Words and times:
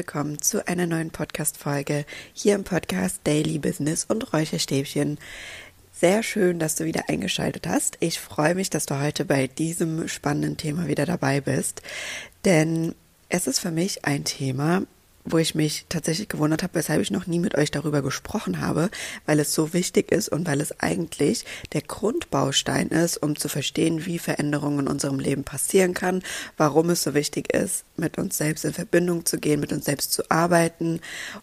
willkommen 0.00 0.40
zu 0.40 0.66
einer 0.66 0.86
neuen 0.86 1.10
Podcast-Folge 1.10 2.06
hier 2.32 2.54
im 2.54 2.64
Podcast 2.64 3.20
Daily 3.24 3.58
Business 3.58 4.06
und 4.08 4.32
Räucherstäbchen. 4.32 5.18
Sehr 5.92 6.22
schön, 6.22 6.58
dass 6.58 6.74
du 6.74 6.86
wieder 6.86 7.10
eingeschaltet 7.10 7.66
hast. 7.66 7.98
Ich 8.00 8.18
freue 8.18 8.54
mich, 8.54 8.70
dass 8.70 8.86
du 8.86 8.98
heute 8.98 9.26
bei 9.26 9.46
diesem 9.46 10.08
spannenden 10.08 10.56
Thema 10.56 10.88
wieder 10.88 11.04
dabei 11.04 11.42
bist, 11.42 11.82
denn 12.46 12.94
es 13.28 13.46
ist 13.46 13.58
für 13.58 13.70
mich 13.70 14.06
ein 14.06 14.24
Thema, 14.24 14.84
wo 15.24 15.38
ich 15.38 15.54
mich 15.54 15.86
tatsächlich 15.88 16.28
gewundert 16.28 16.62
habe, 16.62 16.74
weshalb 16.74 17.02
ich 17.02 17.10
noch 17.10 17.26
nie 17.26 17.38
mit 17.38 17.54
euch 17.56 17.70
darüber 17.70 18.02
gesprochen 18.02 18.60
habe, 18.60 18.90
weil 19.26 19.38
es 19.38 19.52
so 19.52 19.72
wichtig 19.72 20.10
ist 20.12 20.28
und 20.28 20.46
weil 20.46 20.60
es 20.60 20.80
eigentlich 20.80 21.44
der 21.72 21.82
Grundbaustein 21.82 22.88
ist, 22.88 23.18
um 23.18 23.36
zu 23.36 23.48
verstehen, 23.48 24.06
wie 24.06 24.18
Veränderungen 24.18 24.80
in 24.80 24.88
unserem 24.88 25.18
Leben 25.18 25.44
passieren 25.44 25.94
kann, 25.94 26.22
warum 26.56 26.90
es 26.90 27.02
so 27.02 27.14
wichtig 27.14 27.52
ist, 27.52 27.84
mit 27.96 28.18
uns 28.18 28.38
selbst 28.38 28.64
in 28.64 28.72
Verbindung 28.72 29.26
zu 29.26 29.38
gehen, 29.38 29.60
mit 29.60 29.72
uns 29.72 29.84
selbst 29.84 30.12
zu 30.12 30.22
arbeiten 30.30 31.00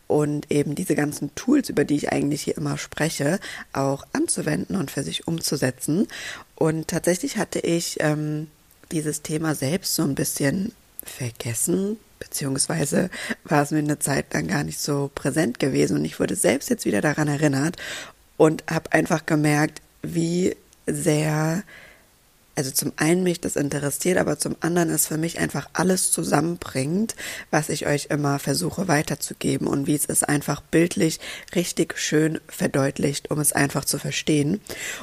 und 0.08 0.52
eben 0.52 0.74
diese 0.76 0.96
ganzen 0.96 1.34
Tools, 1.36 1.70
über 1.70 1.86
die 1.86 1.96
ich 1.96 2.12
eigentlich 2.12 2.44
hier 2.44 2.58
immer 2.58 2.78
spreche, 2.78 3.40
auch 3.74 4.06
anzuwenden 4.14 4.76
und 4.76 4.92
für 4.92 5.04
sich 5.04 5.28
umzusetzen. 5.28 6.08
Und 6.56 6.88
tatsächlich 6.88 7.38
hatte 7.38 7.60
ich 7.60 7.98
ähm, 8.00 8.48
dieses 8.92 9.22
Thema 9.22 9.54
selbst 9.54 9.94
so 9.96 10.04
ein 10.04 10.16
bisschen 10.16 10.74
vergessen, 11.04 11.98
beziehungsweise 12.20 13.10
war 13.44 13.64
es 13.64 13.72
mir 13.72 13.80
eine 13.80 14.00
Zeit 14.00 14.34
lang 14.34 14.48
gar 14.48 14.64
nicht 14.64 14.80
so 14.80 15.12
präsent 15.14 15.60
gewesen 15.60 15.98
und 15.98 16.06
ich 16.06 16.20
wurde 16.20 16.36
selbst 16.36 16.70
jetzt 16.70 16.86
wieder 16.86 17.02
daran 17.02 17.28
erinnert 17.28 17.78
und 18.38 18.64
habe 18.70 18.94
einfach 18.94 19.26
gemerkt, 19.26 19.82
wie 20.02 20.56
sehr, 20.86 21.64
also 22.56 22.72
zum 22.72 22.94
einen 22.96 23.24
mich 23.24 23.42
das 23.42 23.56
interessiert, 23.56 24.18
aber 24.18 24.40
zum 24.40 24.56
anderen 24.62 24.90
ist 24.90 25.08
für 25.08 25.18
mich 25.18 25.40
einfach 25.40 25.70
alles 25.74 26.12
zusammenbringt, 26.12 27.16
was 27.52 27.70
ich 27.70 27.88
euch 27.88 28.08
immer 28.10 28.40
versuche 28.40 28.88
weiterzugeben 28.88 29.68
und 29.68 29.88
wie 29.88 29.96
es 29.96 30.06
ist 30.06 30.28
einfach 30.28 30.62
bildlich 30.62 31.20
richtig 31.56 31.98
schön 31.98 32.40
verdeutlicht, 32.48 33.32
um 33.32 33.40
es 33.40 33.54
einfach 33.54 33.86
zu 33.86 34.00
verstehen. 34.00 34.62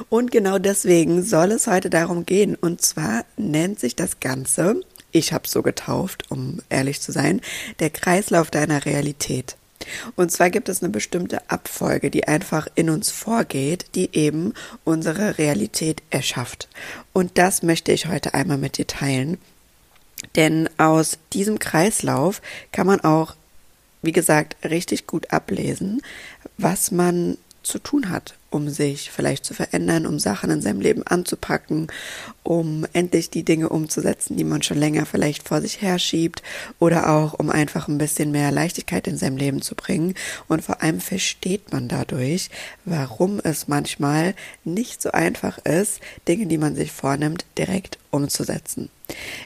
Und 0.09 0.31
genau 0.31 0.57
deswegen 0.57 1.23
soll 1.23 1.51
es 1.51 1.67
heute 1.67 1.89
darum 1.89 2.25
gehen 2.25 2.55
und 2.55 2.81
zwar 2.81 3.25
nennt 3.37 3.79
sich 3.79 3.95
das 3.95 4.19
Ganze 4.19 4.81
ich 5.15 5.31
habe 5.31 5.47
so 5.47 5.61
getauft, 5.61 6.29
um 6.29 6.59
ehrlich 6.69 7.01
zu 7.01 7.11
sein, 7.11 7.41
der 7.79 7.89
Kreislauf 7.89 8.51
deiner 8.51 8.85
Realität. 8.85 9.55
Und 10.15 10.31
zwar 10.31 10.49
gibt 10.49 10.67
es 10.67 10.83
eine 10.83 10.91
bestimmte 10.91 11.49
Abfolge, 11.49 12.11
die 12.11 12.27
einfach 12.27 12.67
in 12.75 12.89
uns 12.89 13.11
vorgeht, 13.11 13.85
die 13.95 14.15
eben 14.15 14.53
unsere 14.83 15.37
Realität 15.37 16.01
erschafft. 16.09 16.67
Und 17.13 17.37
das 17.37 17.63
möchte 17.63 17.91
ich 17.91 18.07
heute 18.07 18.33
einmal 18.33 18.57
mit 18.57 18.77
dir 18.77 18.87
teilen. 18.87 19.37
Denn 20.35 20.69
aus 20.77 21.17
diesem 21.33 21.59
Kreislauf 21.59 22.41
kann 22.71 22.87
man 22.87 22.99
auch, 23.01 23.35
wie 24.01 24.11
gesagt, 24.11 24.57
richtig 24.65 25.07
gut 25.07 25.31
ablesen, 25.31 26.01
was 26.57 26.91
man 26.91 27.37
zu 27.65 27.79
tun 27.79 28.09
hat, 28.09 28.35
um 28.49 28.69
sich 28.69 29.11
vielleicht 29.11 29.43
zu 29.43 29.53
verändern, 29.53 30.05
um 30.05 30.19
Sachen 30.19 30.49
in 30.49 30.61
seinem 30.61 30.79
Leben 30.79 31.03
anzupacken, 31.03 31.87
um 32.43 32.85
endlich 32.93 33.29
die 33.29 33.43
Dinge 33.43 33.69
umzusetzen, 33.69 34.37
die 34.37 34.43
man 34.43 34.61
schon 34.61 34.77
länger 34.77 35.05
vielleicht 35.05 35.47
vor 35.47 35.61
sich 35.61 35.81
herschiebt 35.81 36.43
oder 36.79 37.09
auch 37.09 37.33
um 37.33 37.49
einfach 37.49 37.87
ein 37.87 37.97
bisschen 37.97 38.31
mehr 38.31 38.51
Leichtigkeit 38.51 39.07
in 39.07 39.17
seinem 39.17 39.37
Leben 39.37 39.61
zu 39.61 39.75
bringen. 39.75 40.13
Und 40.47 40.63
vor 40.63 40.81
allem 40.81 40.99
versteht 40.99 41.71
man 41.73 41.87
dadurch, 41.87 42.49
warum 42.85 43.41
es 43.43 43.67
manchmal 43.67 44.35
nicht 44.63 45.01
so 45.01 45.11
einfach 45.11 45.57
ist, 45.59 45.99
Dinge, 46.27 46.45
die 46.45 46.57
man 46.57 46.75
sich 46.75 46.91
vornimmt, 46.91 47.45
direkt 47.57 47.97
umzusetzen. 48.11 48.89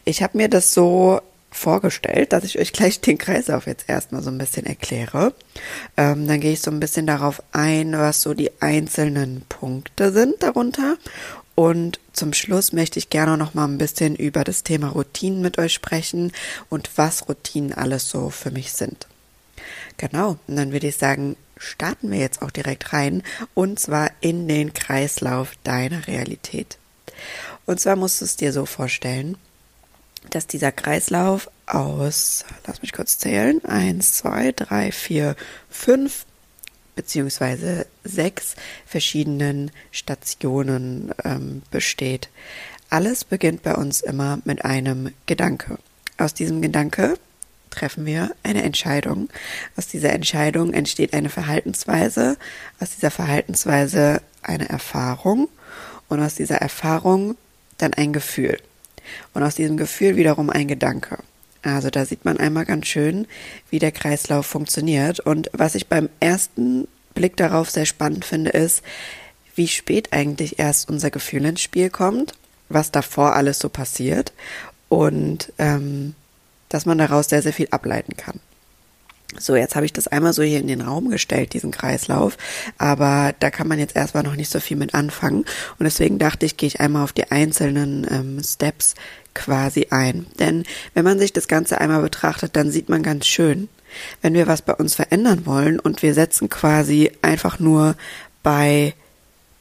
Ich 0.05 0.21
habe 0.21 0.37
mir 0.37 0.49
das 0.49 0.73
so 0.73 1.21
vorgestellt, 1.51 2.33
dass 2.33 2.43
ich 2.43 2.59
euch 2.59 2.73
gleich 2.73 3.01
den 3.01 3.17
Kreislauf 3.17 3.67
jetzt 3.67 3.89
erstmal 3.89 4.21
so 4.21 4.29
ein 4.29 4.37
bisschen 4.37 4.65
erkläre. 4.65 5.33
Ähm, 5.97 6.27
dann 6.27 6.39
gehe 6.39 6.53
ich 6.53 6.61
so 6.61 6.71
ein 6.71 6.79
bisschen 6.79 7.07
darauf 7.07 7.41
ein, 7.51 7.93
was 7.93 8.21
so 8.21 8.33
die 8.33 8.51
einzelnen 8.61 9.43
Punkte 9.49 10.11
sind 10.11 10.41
darunter. 10.43 10.97
Und 11.55 11.99
zum 12.13 12.31
Schluss 12.31 12.71
möchte 12.71 12.99
ich 12.99 13.09
gerne 13.09 13.37
noch 13.37 13.53
mal 13.53 13.65
ein 13.65 13.77
bisschen 13.77 14.15
über 14.15 14.43
das 14.43 14.63
Thema 14.63 14.89
Routinen 14.89 15.41
mit 15.41 15.57
euch 15.57 15.73
sprechen 15.73 16.31
und 16.69 16.89
was 16.95 17.27
Routinen 17.27 17.73
alles 17.73 18.09
so 18.09 18.29
für 18.29 18.51
mich 18.51 18.71
sind. 18.71 19.07
Genau, 19.97 20.37
und 20.47 20.55
dann 20.55 20.71
würde 20.71 20.87
ich 20.87 20.95
sagen, 20.95 21.35
starten 21.57 22.11
wir 22.11 22.19
jetzt 22.19 22.41
auch 22.41 22.51
direkt 22.51 22.93
rein 22.93 23.23
und 23.53 23.77
zwar 23.77 24.09
in 24.21 24.47
den 24.47 24.73
Kreislauf 24.73 25.51
deiner 25.65 26.07
Realität. 26.07 26.77
Und 27.65 27.81
zwar 27.81 27.97
musst 27.97 28.21
du 28.21 28.25
es 28.25 28.37
dir 28.37 28.53
so 28.53 28.65
vorstellen, 28.65 29.37
dass 30.29 30.47
dieser 30.47 30.71
Kreislauf 30.71 31.49
aus, 31.65 32.45
lass 32.65 32.81
mich 32.81 32.93
kurz 32.93 33.17
zählen, 33.17 33.63
eins, 33.65 34.13
zwei, 34.13 34.51
drei, 34.51 34.91
vier, 34.91 35.35
fünf 35.69 36.25
beziehungsweise 36.95 37.85
sechs 38.03 38.55
verschiedenen 38.85 39.71
Stationen 39.91 41.13
ähm, 41.23 41.61
besteht. 41.71 42.29
Alles 42.89 43.23
beginnt 43.23 43.63
bei 43.63 43.75
uns 43.75 44.01
immer 44.01 44.39
mit 44.43 44.65
einem 44.65 45.13
Gedanke. 45.25 45.77
Aus 46.17 46.33
diesem 46.33 46.61
Gedanke 46.61 47.17
treffen 47.69 48.05
wir 48.05 48.31
eine 48.43 48.63
Entscheidung. 48.63 49.29
Aus 49.77 49.87
dieser 49.87 50.11
Entscheidung 50.11 50.73
entsteht 50.73 51.13
eine 51.13 51.29
Verhaltensweise, 51.29 52.35
aus 52.79 52.95
dieser 52.95 53.11
Verhaltensweise 53.11 54.21
eine 54.41 54.67
Erfahrung 54.67 55.47
und 56.09 56.19
aus 56.19 56.35
dieser 56.35 56.57
Erfahrung 56.57 57.37
dann 57.77 57.93
ein 57.93 58.11
Gefühl 58.11 58.57
und 59.33 59.43
aus 59.43 59.55
diesem 59.55 59.77
Gefühl 59.77 60.15
wiederum 60.15 60.49
ein 60.49 60.67
Gedanke. 60.67 61.19
Also 61.61 61.89
da 61.89 62.05
sieht 62.05 62.25
man 62.25 62.37
einmal 62.37 62.65
ganz 62.65 62.87
schön, 62.87 63.27
wie 63.69 63.79
der 63.79 63.91
Kreislauf 63.91 64.45
funktioniert. 64.45 65.19
Und 65.19 65.49
was 65.53 65.75
ich 65.75 65.87
beim 65.87 66.09
ersten 66.19 66.87
Blick 67.15 67.35
darauf 67.37 67.69
sehr 67.69 67.85
spannend 67.85 68.23
finde, 68.23 68.51
ist, 68.51 68.81
wie 69.55 69.67
spät 69.67 70.13
eigentlich 70.13 70.59
erst 70.59 70.89
unser 70.89 71.11
Gefühl 71.11 71.45
ins 71.45 71.61
Spiel 71.61 71.89
kommt, 71.89 72.33
was 72.69 72.91
davor 72.91 73.35
alles 73.35 73.59
so 73.59 73.67
passiert 73.67 74.31
und 74.87 75.51
ähm, 75.57 76.15
dass 76.69 76.85
man 76.85 76.97
daraus 76.97 77.27
sehr, 77.29 77.41
sehr 77.41 77.53
viel 77.53 77.67
ableiten 77.71 78.15
kann. 78.15 78.39
So, 79.37 79.55
jetzt 79.55 79.75
habe 79.75 79.85
ich 79.85 79.93
das 79.93 80.07
einmal 80.07 80.33
so 80.33 80.41
hier 80.41 80.59
in 80.59 80.67
den 80.67 80.81
Raum 80.81 81.09
gestellt, 81.09 81.53
diesen 81.53 81.71
Kreislauf, 81.71 82.37
aber 82.77 83.33
da 83.39 83.51
kann 83.51 83.67
man 83.67 83.77
jetzt 83.77 83.95
erstmal 83.95 84.23
noch 84.23 84.35
nicht 84.35 84.49
so 84.49 84.59
viel 84.59 84.75
mit 84.75 84.95
anfangen. 84.95 85.45
Und 85.77 85.83
deswegen 85.83 86.17
dachte 86.17 86.45
ich, 86.45 86.57
gehe 86.57 86.67
ich 86.67 86.79
einmal 86.79 87.03
auf 87.03 87.13
die 87.13 87.29
einzelnen 87.31 88.07
ähm, 88.09 88.41
Steps 88.43 88.95
quasi 89.35 89.87
ein. 89.91 90.25
Denn 90.39 90.63
wenn 90.95 91.05
man 91.05 91.19
sich 91.19 91.31
das 91.31 91.47
Ganze 91.47 91.79
einmal 91.79 92.01
betrachtet, 92.01 92.55
dann 92.55 92.71
sieht 92.71 92.89
man 92.89 93.03
ganz 93.03 93.27
schön, 93.27 93.69
wenn 94.21 94.33
wir 94.33 94.47
was 94.47 94.63
bei 94.63 94.73
uns 94.73 94.95
verändern 94.95 95.45
wollen 95.45 95.79
und 95.79 96.01
wir 96.01 96.13
setzen 96.13 96.49
quasi 96.49 97.11
einfach 97.21 97.59
nur 97.59 97.95
bei 98.41 98.93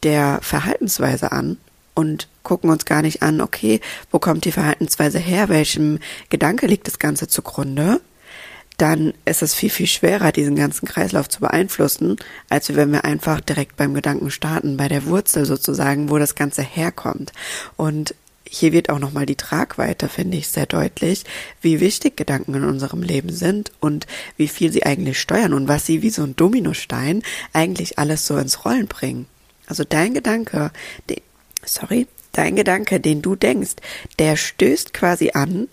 der 0.03 0.39
Verhaltensweise 0.43 1.33
an 1.33 1.59
und 1.95 2.29
gucken 2.43 2.71
uns 2.71 2.85
gar 2.85 3.03
nicht 3.03 3.23
an, 3.23 3.41
okay, 3.41 3.81
wo 4.11 4.19
kommt 4.19 4.45
die 4.45 4.53
Verhaltensweise 4.53 5.19
her, 5.19 5.49
welchem 5.49 5.99
Gedanke 6.31 6.67
liegt 6.67 6.87
das 6.87 6.99
Ganze 6.99 7.29
zugrunde, 7.29 8.01
dann 8.79 9.13
ist 9.25 9.43
es 9.43 9.55
viel, 9.55 9.71
viel 9.71 9.89
schwerer, 9.89 10.33
diesen 10.33 10.55
ganzen 10.55 10.87
Kreislauf 10.87 11.29
zu 11.29 11.41
beeinflussen, 11.41 12.17
als 12.49 12.75
wenn 12.75 12.93
wir 12.93 13.05
einfach 13.05 13.41
direkt 13.41 13.77
beim 13.77 13.93
Gedanken 13.93 14.31
starten, 14.31 14.77
bei 14.77 14.89
der 14.89 15.05
Wurzel 15.07 15.45
sozusagen, 15.45 16.11
wo 16.11 16.19
das 16.19 16.37
Ganze 16.37 16.63
herkommt. 16.63 17.33
Und 17.77 18.15
hier 18.49 18.73
wird 18.73 18.89
auch 18.89 19.01
nochmal 19.01 19.27
die 19.27 19.37
Tragweite, 19.37 20.09
finde 20.09 20.39
ich, 20.39 20.49
sehr 20.49 20.67
deutlich, 20.67 21.25
wie 21.61 21.81
wichtig 21.81 22.17
Gedanken 22.17 22.55
in 22.55 22.65
unserem 22.65 23.03
Leben 23.03 23.31
sind 23.31 23.73
und 23.81 24.07
wie 24.37 24.49
viel 24.49 24.73
sie 24.73 24.87
eigentlich 24.87 25.21
steuern 25.21 25.53
und 25.53 25.69
was 25.69 25.85
sie 25.85 26.03
wie 26.03 26.11
so 26.11 26.23
ein 26.23 26.37
Dominostein 26.37 27.23
eigentlich 27.53 27.99
alles 27.99 28.27
so 28.27 28.39
ins 28.39 28.65
Rollen 28.65 28.87
bringen. 28.87 29.27
Also 29.67 29.85
dein 29.85 30.15
Gedanke, 30.15 30.71
sorry, 31.65 32.07
dein 32.33 32.57
Gedanke, 32.57 33.01
den 33.01 33.23
du 33.23 33.37
denkst, 33.37 33.75
der 34.19 34.37
stößt 34.37 34.95
quasi 34.95 35.33
an, 35.35 35.69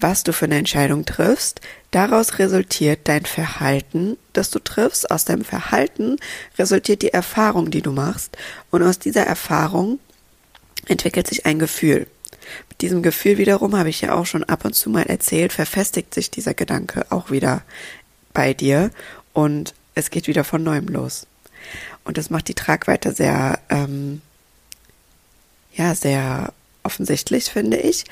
was 0.00 0.22
du 0.22 0.32
für 0.32 0.44
eine 0.44 0.56
Entscheidung 0.56 1.04
triffst, 1.04 1.60
Daraus 1.90 2.38
resultiert 2.38 3.00
dein 3.04 3.24
Verhalten, 3.24 4.18
das 4.34 4.50
du 4.50 4.58
triffst. 4.58 5.10
Aus 5.10 5.24
deinem 5.24 5.44
Verhalten 5.44 6.16
resultiert 6.58 7.00
die 7.02 7.12
Erfahrung, 7.12 7.70
die 7.70 7.80
du 7.80 7.92
machst. 7.92 8.36
Und 8.70 8.82
aus 8.82 8.98
dieser 8.98 9.22
Erfahrung 9.22 9.98
entwickelt 10.86 11.26
sich 11.26 11.46
ein 11.46 11.58
Gefühl. 11.58 12.06
Mit 12.68 12.80
diesem 12.82 13.02
Gefühl 13.02 13.38
wiederum 13.38 13.76
habe 13.76 13.88
ich 13.88 14.02
ja 14.02 14.14
auch 14.14 14.26
schon 14.26 14.44
ab 14.44 14.64
und 14.64 14.74
zu 14.74 14.90
mal 14.90 15.04
erzählt, 15.04 15.52
verfestigt 15.52 16.12
sich 16.14 16.30
dieser 16.30 16.54
Gedanke 16.54 17.06
auch 17.10 17.30
wieder 17.30 17.62
bei 18.32 18.54
dir 18.54 18.90
und 19.32 19.74
es 19.94 20.10
geht 20.10 20.28
wieder 20.28 20.44
von 20.44 20.62
neuem 20.62 20.88
los. 20.88 21.26
Und 22.04 22.16
das 22.18 22.30
macht 22.30 22.48
die 22.48 22.54
Tragweite 22.54 23.12
sehr, 23.12 23.58
ähm, 23.68 24.20
ja, 25.74 25.94
sehr 25.94 26.52
offensichtlich, 26.88 27.50
finde 27.50 27.76
ich. 27.76 28.04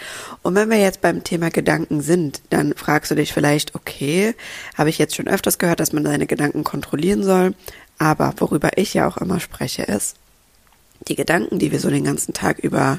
Und 0.42 0.54
wenn 0.54 0.68
wir 0.68 0.76
jetzt 0.76 1.00
beim 1.00 1.24
Thema 1.24 1.48
Gedanken 1.48 2.02
sind, 2.02 2.42
dann 2.50 2.74
fragst 2.74 3.10
du 3.10 3.14
dich 3.14 3.32
vielleicht, 3.32 3.74
okay, 3.74 4.34
habe 4.76 4.90
ich 4.90 4.98
jetzt 4.98 5.16
schon 5.16 5.28
öfters 5.28 5.56
gehört, 5.56 5.80
dass 5.80 5.94
man 5.94 6.04
seine 6.04 6.26
Gedanken 6.26 6.62
kontrollieren 6.62 7.22
soll, 7.22 7.54
aber 7.98 8.34
worüber 8.36 8.76
ich 8.76 8.92
ja 8.92 9.08
auch 9.08 9.16
immer 9.16 9.40
spreche, 9.40 9.84
ist, 9.84 10.16
die 11.08 11.16
Gedanken, 11.16 11.58
die 11.58 11.72
wir 11.72 11.80
so 11.80 11.88
den 11.88 12.04
ganzen 12.04 12.34
Tag 12.34 12.58
über 12.58 12.98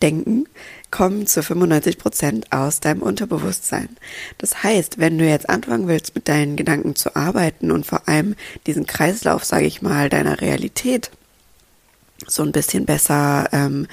denken, 0.00 0.46
kommen 0.90 1.26
zu 1.26 1.42
95 1.42 1.98
Prozent 1.98 2.52
aus 2.52 2.80
deinem 2.80 3.02
Unterbewusstsein. 3.02 3.90
Das 4.38 4.62
heißt, 4.62 4.98
wenn 4.98 5.18
du 5.18 5.28
jetzt 5.28 5.50
anfangen 5.50 5.86
willst, 5.86 6.14
mit 6.14 6.28
deinen 6.28 6.56
Gedanken 6.56 6.96
zu 6.96 7.14
arbeiten 7.14 7.70
und 7.70 7.84
vor 7.84 8.08
allem 8.08 8.36
diesen 8.66 8.86
Kreislauf, 8.86 9.44
sage 9.44 9.66
ich 9.66 9.82
mal, 9.82 10.08
deiner 10.08 10.40
Realität 10.40 11.10
so 12.26 12.42
ein 12.42 12.52
bisschen 12.52 12.86
besser 12.86 13.48
ähm, 13.52 13.86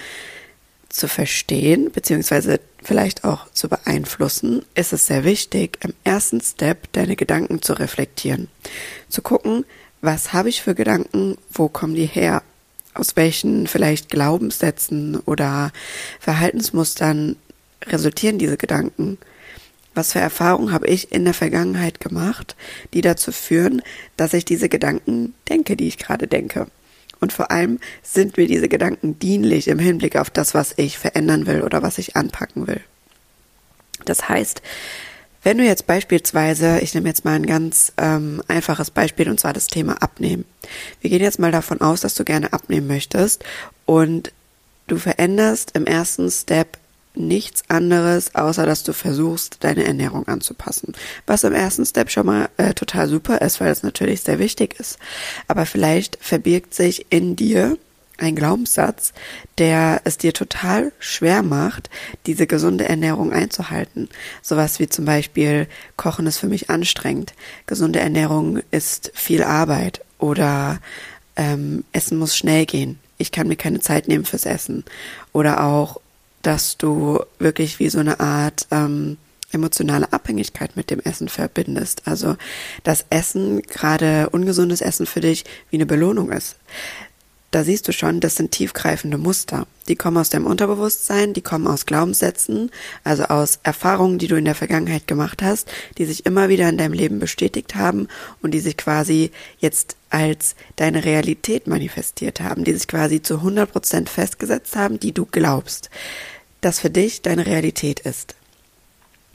zu 0.91 1.07
verstehen, 1.07 1.91
beziehungsweise 1.91 2.59
vielleicht 2.83 3.23
auch 3.23 3.51
zu 3.51 3.69
beeinflussen, 3.69 4.65
ist 4.75 4.93
es 4.93 5.07
sehr 5.07 5.23
wichtig, 5.23 5.79
im 5.83 5.93
ersten 6.03 6.41
Step 6.41 6.91
deine 6.93 7.15
Gedanken 7.15 7.61
zu 7.61 7.73
reflektieren. 7.73 8.47
Zu 9.09 9.21
gucken, 9.21 9.65
was 10.01 10.33
habe 10.33 10.49
ich 10.49 10.61
für 10.61 10.75
Gedanken, 10.75 11.37
wo 11.51 11.69
kommen 11.69 11.95
die 11.95 12.05
her, 12.05 12.43
aus 12.93 13.15
welchen 13.15 13.67
vielleicht 13.67 14.09
Glaubenssätzen 14.09 15.19
oder 15.19 15.71
Verhaltensmustern 16.19 17.37
resultieren 17.85 18.37
diese 18.37 18.57
Gedanken. 18.57 19.17
Was 19.93 20.13
für 20.13 20.19
Erfahrungen 20.19 20.71
habe 20.71 20.87
ich 20.87 21.11
in 21.11 21.25
der 21.25 21.33
Vergangenheit 21.33 21.99
gemacht, 21.99 22.55
die 22.93 23.01
dazu 23.01 23.31
führen, 23.31 23.81
dass 24.17 24.33
ich 24.33 24.45
diese 24.45 24.69
Gedanken 24.69 25.33
denke, 25.49 25.75
die 25.75 25.87
ich 25.87 25.97
gerade 25.97 26.27
denke? 26.27 26.67
Und 27.21 27.31
vor 27.31 27.51
allem 27.51 27.79
sind 28.03 28.35
mir 28.35 28.47
diese 28.47 28.67
Gedanken 28.67 29.17
dienlich 29.19 29.67
im 29.69 29.79
Hinblick 29.79 30.17
auf 30.17 30.29
das, 30.29 30.53
was 30.53 30.73
ich 30.75 30.97
verändern 30.97 31.45
will 31.45 31.61
oder 31.61 31.81
was 31.81 31.97
ich 31.97 32.15
anpacken 32.17 32.67
will. 32.67 32.81
Das 34.03 34.27
heißt, 34.27 34.61
wenn 35.43 35.57
du 35.57 35.63
jetzt 35.63 35.87
beispielsweise, 35.87 36.79
ich 36.81 36.93
nehme 36.93 37.07
jetzt 37.07 37.25
mal 37.25 37.33
ein 37.33 37.45
ganz 37.45 37.93
ähm, 37.97 38.43
einfaches 38.47 38.91
Beispiel 38.91 39.29
und 39.29 39.39
zwar 39.39 39.53
das 39.53 39.67
Thema 39.67 40.01
Abnehmen. 40.01 40.45
Wir 40.99 41.09
gehen 41.09 41.21
jetzt 41.21 41.39
mal 41.39 41.51
davon 41.51 41.81
aus, 41.81 42.01
dass 42.01 42.13
du 42.13 42.23
gerne 42.23 42.53
abnehmen 42.53 42.87
möchtest 42.87 43.43
und 43.85 44.31
du 44.87 44.97
veränderst 44.97 45.71
im 45.75 45.85
ersten 45.85 46.29
Step 46.29 46.77
nichts 47.13 47.63
anderes, 47.67 48.35
außer 48.35 48.65
dass 48.65 48.83
du 48.83 48.93
versuchst, 48.93 49.57
deine 49.61 49.83
Ernährung 49.83 50.27
anzupassen. 50.27 50.93
Was 51.27 51.43
im 51.43 51.53
ersten 51.53 51.85
Step 51.85 52.09
schon 52.09 52.25
mal 52.25 52.49
äh, 52.57 52.73
total 52.73 53.07
super 53.07 53.41
ist, 53.41 53.59
weil 53.59 53.71
es 53.71 53.83
natürlich 53.83 54.21
sehr 54.21 54.39
wichtig 54.39 54.79
ist. 54.79 54.97
Aber 55.47 55.65
vielleicht 55.65 56.17
verbirgt 56.21 56.73
sich 56.73 57.07
in 57.09 57.35
dir 57.35 57.77
ein 58.21 58.35
Glaubenssatz, 58.35 59.13
der 59.57 60.01
es 60.03 60.17
dir 60.17 60.33
total 60.33 60.91
schwer 60.99 61.41
macht, 61.41 61.89
diese 62.27 62.45
gesunde 62.47 62.87
Ernährung 62.87 63.33
einzuhalten. 63.33 64.09
Sowas 64.41 64.79
wie 64.79 64.87
zum 64.87 65.05
Beispiel, 65.05 65.67
Kochen 65.97 66.27
ist 66.27 66.37
für 66.37 66.47
mich 66.47 66.69
anstrengend, 66.69 67.33
gesunde 67.65 67.99
Ernährung 67.99 68.59
ist 68.69 69.11
viel 69.15 69.43
Arbeit 69.43 70.01
oder 70.19 70.79
ähm, 71.35 71.83
Essen 71.91 72.19
muss 72.19 72.37
schnell 72.37 72.65
gehen. 72.65 72.99
Ich 73.17 73.31
kann 73.31 73.47
mir 73.47 73.55
keine 73.55 73.79
Zeit 73.79 74.07
nehmen 74.07 74.25
fürs 74.25 74.45
Essen. 74.45 74.83
Oder 75.31 75.63
auch 75.63 76.00
dass 76.41 76.77
du 76.77 77.19
wirklich 77.39 77.79
wie 77.79 77.89
so 77.89 77.99
eine 77.99 78.19
Art 78.19 78.67
ähm, 78.71 79.17
emotionale 79.51 80.11
Abhängigkeit 80.13 80.75
mit 80.75 80.89
dem 80.89 80.99
Essen 80.99 81.29
verbindest. 81.29 82.07
Also 82.07 82.37
dass 82.83 83.05
Essen, 83.09 83.61
gerade 83.63 84.29
ungesundes 84.29 84.81
Essen 84.81 85.05
für 85.05 85.21
dich, 85.21 85.45
wie 85.69 85.77
eine 85.77 85.85
Belohnung 85.85 86.31
ist 86.31 86.55
da 87.51 87.65
siehst 87.65 87.87
du 87.87 87.91
schon, 87.91 88.21
das 88.21 88.35
sind 88.35 88.51
tiefgreifende 88.51 89.17
Muster. 89.17 89.67
Die 89.89 89.97
kommen 89.97 90.17
aus 90.17 90.29
deinem 90.29 90.45
Unterbewusstsein, 90.45 91.33
die 91.33 91.41
kommen 91.41 91.67
aus 91.67 91.85
Glaubenssätzen, 91.85 92.71
also 93.03 93.25
aus 93.25 93.59
Erfahrungen, 93.63 94.19
die 94.19 94.27
du 94.27 94.37
in 94.37 94.45
der 94.45 94.55
Vergangenheit 94.55 95.05
gemacht 95.05 95.43
hast, 95.43 95.69
die 95.97 96.05
sich 96.05 96.25
immer 96.25 96.47
wieder 96.47 96.69
in 96.69 96.77
deinem 96.77 96.93
Leben 96.93 97.19
bestätigt 97.19 97.75
haben 97.75 98.07
und 98.41 98.51
die 98.51 98.61
sich 98.61 98.77
quasi 98.77 99.31
jetzt 99.59 99.97
als 100.09 100.55
deine 100.77 101.03
Realität 101.03 101.67
manifestiert 101.67 102.39
haben, 102.39 102.63
die 102.63 102.73
sich 102.73 102.87
quasi 102.87 103.21
zu 103.21 103.35
100 103.35 103.69
Prozent 103.69 104.09
festgesetzt 104.09 104.77
haben, 104.77 104.99
die 104.99 105.11
du 105.11 105.25
glaubst, 105.25 105.89
dass 106.61 106.79
für 106.79 106.89
dich 106.89 107.21
deine 107.21 107.45
Realität 107.45 107.99
ist. 108.01 108.35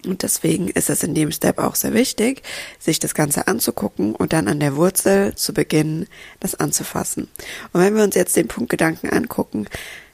Und 0.07 0.23
deswegen 0.23 0.69
ist 0.69 0.91
es 0.91 1.03
in 1.03 1.15
dem 1.15 1.33
Step 1.33 1.59
auch 1.59 1.75
sehr 1.75 1.95
wichtig, 1.95 2.43
sich 2.79 2.99
das 2.99 3.15
Ganze 3.15 3.47
anzugucken 3.47 4.15
und 4.15 4.33
dann 4.33 4.49
an 4.49 4.61
der 4.61 4.77
Wurzel 4.77 5.35
zu 5.35 5.53
beginnen, 5.53 6.07
das 6.41 6.55
anzufassen. 6.55 7.29
Und 7.73 7.81
wenn 7.81 7.97
wir 7.97 8.05
uns 8.05 8.15
jetzt 8.15 8.37
den 8.37 8.49
Punkt 8.49 8.71
Gedanken 8.71 9.09
angucken, 9.09 9.67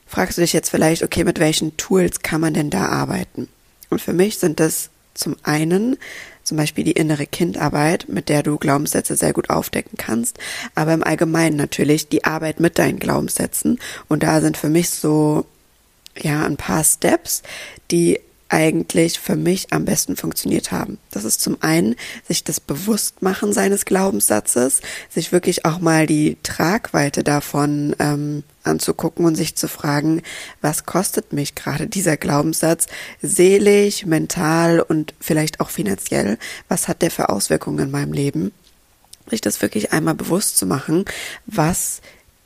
fragst 0.06 0.38
du 0.38 0.42
dich 0.42 0.52
jetzt 0.52 0.70
vielleicht, 0.70 1.02
okay, 1.02 1.24
mit 1.24 1.38
welchen 1.38 1.76
Tools 1.76 2.20
kann 2.20 2.40
man 2.40 2.54
denn 2.54 2.70
da 2.70 2.86
arbeiten? 2.86 3.48
Und 3.90 4.00
für 4.00 4.12
mich 4.12 4.38
sind 4.38 4.60
das 4.60 4.90
zum 5.14 5.36
einen 5.42 5.98
zum 6.42 6.56
Beispiel 6.56 6.84
die 6.84 6.92
innere 6.92 7.26
Kindarbeit, 7.26 8.06
mit 8.08 8.28
der 8.28 8.42
du 8.42 8.58
Glaubenssätze 8.58 9.16
sehr 9.16 9.32
gut 9.32 9.50
aufdecken 9.50 9.96
kannst, 9.96 10.38
aber 10.74 10.92
im 10.92 11.04
Allgemeinen 11.04 11.56
natürlich 11.56 12.08
die 12.08 12.24
Arbeit 12.24 12.60
mit 12.60 12.78
deinen 12.78 12.98
Glaubenssätzen. 12.98 13.78
Und 14.08 14.22
da 14.22 14.40
sind 14.40 14.56
für 14.56 14.68
mich 14.68 14.90
so, 14.90 15.46
ja, 16.18 16.44
ein 16.44 16.56
paar 16.56 16.84
Steps, 16.84 17.42
die 17.90 18.20
eigentlich 18.52 19.18
für 19.18 19.34
mich 19.34 19.72
am 19.72 19.86
besten 19.86 20.14
funktioniert 20.14 20.72
haben. 20.72 20.98
Das 21.10 21.24
ist 21.24 21.40
zum 21.40 21.56
einen 21.62 21.96
sich 22.28 22.44
das 22.44 22.60
Bewusstmachen 22.60 23.54
seines 23.54 23.86
Glaubenssatzes, 23.86 24.82
sich 25.08 25.32
wirklich 25.32 25.64
auch 25.64 25.80
mal 25.80 26.06
die 26.06 26.36
Tragweite 26.42 27.24
davon 27.24 27.96
ähm, 27.98 28.44
anzugucken 28.62 29.24
und 29.24 29.36
sich 29.36 29.56
zu 29.56 29.68
fragen, 29.68 30.20
was 30.60 30.84
kostet 30.84 31.32
mich 31.32 31.54
gerade 31.54 31.86
dieser 31.86 32.18
Glaubenssatz 32.18 32.88
seelisch, 33.22 34.04
mental 34.04 34.80
und 34.80 35.14
vielleicht 35.18 35.60
auch 35.60 35.70
finanziell? 35.70 36.36
Was 36.68 36.88
hat 36.88 37.00
der 37.00 37.10
für 37.10 37.30
Auswirkungen 37.30 37.86
in 37.86 37.90
meinem 37.90 38.12
Leben? 38.12 38.52
Sich 39.30 39.40
das 39.40 39.62
wirklich 39.62 39.92
einmal 39.92 40.14
bewusst 40.14 40.58
zu 40.58 40.66
machen, 40.66 41.06
was 41.46 42.02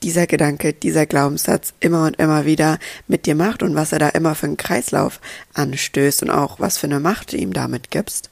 dieser 0.06 0.28
Gedanke, 0.28 0.72
dieser 0.72 1.04
Glaubenssatz 1.04 1.74
immer 1.80 2.04
und 2.06 2.16
immer 2.20 2.46
wieder 2.46 2.78
mit 3.08 3.26
dir 3.26 3.34
macht 3.34 3.64
und 3.64 3.74
was 3.74 3.90
er 3.90 3.98
da 3.98 4.08
immer 4.10 4.36
für 4.36 4.46
einen 4.46 4.56
Kreislauf 4.56 5.20
anstößt 5.54 6.22
und 6.22 6.30
auch 6.30 6.60
was 6.60 6.78
für 6.78 6.86
eine 6.86 7.00
Macht 7.00 7.32
du 7.32 7.36
ihm 7.36 7.52
damit 7.52 7.90
gibst. 7.90 8.30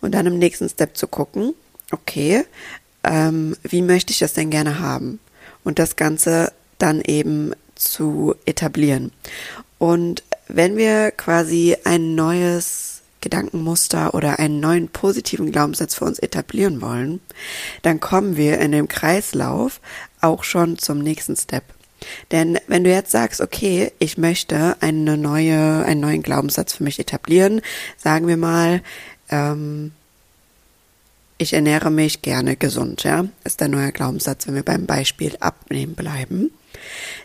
Und 0.00 0.14
dann 0.14 0.26
im 0.26 0.38
nächsten 0.38 0.68
Step 0.68 0.96
zu 0.96 1.08
gucken, 1.08 1.54
okay, 1.90 2.44
ähm, 3.02 3.56
wie 3.64 3.82
möchte 3.82 4.12
ich 4.12 4.20
das 4.20 4.34
denn 4.34 4.50
gerne 4.50 4.78
haben? 4.78 5.18
Und 5.64 5.80
das 5.80 5.96
Ganze 5.96 6.52
dann 6.78 7.00
eben 7.00 7.54
zu 7.74 8.36
etablieren. 8.44 9.10
Und 9.78 10.22
wenn 10.46 10.76
wir 10.76 11.10
quasi 11.10 11.76
ein 11.82 12.14
neues 12.14 13.02
Gedankenmuster 13.20 14.14
oder 14.14 14.38
einen 14.38 14.60
neuen 14.60 14.86
positiven 14.86 15.50
Glaubenssatz 15.50 15.96
für 15.96 16.04
uns 16.04 16.20
etablieren 16.20 16.80
wollen, 16.80 17.18
dann 17.82 17.98
kommen 17.98 18.36
wir 18.36 18.60
in 18.60 18.70
dem 18.70 18.86
Kreislauf 18.86 19.80
auch 20.26 20.44
schon 20.44 20.78
zum 20.78 20.98
nächsten 20.98 21.36
Step. 21.36 21.64
Denn 22.30 22.58
wenn 22.66 22.84
du 22.84 22.90
jetzt 22.90 23.10
sagst, 23.10 23.40
okay, 23.40 23.92
ich 23.98 24.18
möchte 24.18 24.76
eine 24.80 25.16
neue, 25.16 25.84
einen 25.84 26.00
neuen 26.00 26.22
Glaubenssatz 26.22 26.74
für 26.74 26.84
mich 26.84 26.98
etablieren, 26.98 27.62
sagen 27.96 28.26
wir 28.26 28.36
mal, 28.36 28.82
ähm, 29.30 29.92
ich 31.38 31.52
ernähre 31.52 31.90
mich 31.90 32.22
gerne 32.22 32.56
gesund, 32.56 33.02
ja, 33.02 33.26
ist 33.44 33.60
der 33.60 33.68
neue 33.68 33.92
Glaubenssatz, 33.92 34.46
wenn 34.46 34.54
wir 34.54 34.62
beim 34.62 34.86
Beispiel 34.86 35.36
abnehmen 35.40 35.94
bleiben 35.94 36.50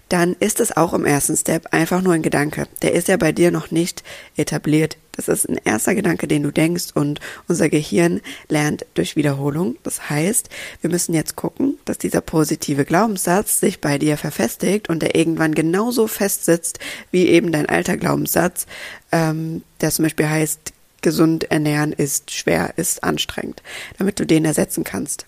dann 0.10 0.36
ist 0.39 0.60
es 0.60 0.75
auch 0.75 0.93
im 0.93 1.05
ersten 1.05 1.38
Step 1.38 1.67
einfach 1.72 2.01
nur 2.01 2.13
ein 2.13 2.22
Gedanke. 2.22 2.67
Der 2.81 2.93
ist 2.93 3.08
ja 3.08 3.17
bei 3.17 3.31
dir 3.31 3.51
noch 3.51 3.72
nicht 3.72 4.03
etabliert. 4.36 4.98
Das 5.13 5.27
ist 5.27 5.48
ein 5.48 5.60
erster 5.63 5.96
Gedanke, 5.96 6.27
den 6.27 6.43
du 6.43 6.51
denkst 6.51 6.88
und 6.93 7.20
unser 7.48 7.70
Gehirn 7.70 8.22
lernt 8.50 8.86
durch 8.93 9.15
Wiederholung. 9.15 9.77
Das 9.84 10.10
heißt, 10.10 10.50
wir 10.81 10.89
müssen 10.89 11.13
jetzt 11.13 11.36
gucken, 11.36 11.77
dass 11.86 11.98
dieser 11.98 12.22
positive 12.22 12.86
Glaubenssatz 12.86 13.60
sich 13.60 13.79
bei 13.81 13.98
dir 13.98 14.17
verfestigt 14.17 14.89
und 14.89 15.01
der 15.01 15.15
irgendwann 15.15 15.55
genauso 15.55 16.08
festsitzt 16.08 16.79
wie 17.12 17.27
eben 17.27 17.51
dein 17.51 17.67
alter 17.67 17.98
Glaubenssatz, 17.98 18.67
ähm, 19.12 19.63
der 19.79 19.91
zum 19.91 20.03
Beispiel 20.03 20.29
heißt, 20.29 20.74
gesund 21.01 21.50
ernähren 21.51 21.93
ist 21.93 22.31
schwer, 22.31 22.74
ist 22.77 23.03
anstrengend, 23.03 23.62
damit 23.98 24.20
du 24.20 24.25
den 24.25 24.46
ersetzen 24.46 24.84
kannst. 24.84 25.25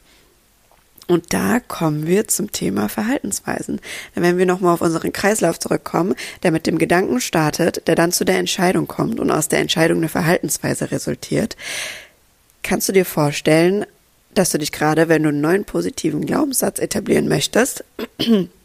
Und 1.07 1.33
da 1.33 1.59
kommen 1.59 2.07
wir 2.07 2.27
zum 2.27 2.51
Thema 2.51 2.87
Verhaltensweisen. 2.87 3.81
Denn 4.15 4.23
wenn 4.23 4.37
wir 4.37 4.45
nochmal 4.45 4.73
auf 4.73 4.81
unseren 4.81 5.11
Kreislauf 5.11 5.59
zurückkommen, 5.59 6.15
der 6.43 6.51
mit 6.51 6.65
dem 6.65 6.77
Gedanken 6.77 7.19
startet, 7.19 7.87
der 7.87 7.95
dann 7.95 8.11
zu 8.11 8.23
der 8.23 8.37
Entscheidung 8.37 8.87
kommt 8.87 9.19
und 9.19 9.29
aus 9.29 9.49
der 9.49 9.59
Entscheidung 9.59 9.97
eine 9.97 10.09
Verhaltensweise 10.09 10.91
resultiert, 10.91 11.57
kannst 12.61 12.87
du 12.87 12.93
dir 12.93 13.05
vorstellen, 13.05 13.85
dass 14.33 14.51
du 14.51 14.57
dich 14.57 14.71
gerade, 14.71 15.09
wenn 15.09 15.23
du 15.23 15.29
einen 15.29 15.41
neuen 15.41 15.65
positiven 15.65 16.25
Glaubenssatz 16.25 16.79
etablieren 16.79 17.27
möchtest, 17.27 17.83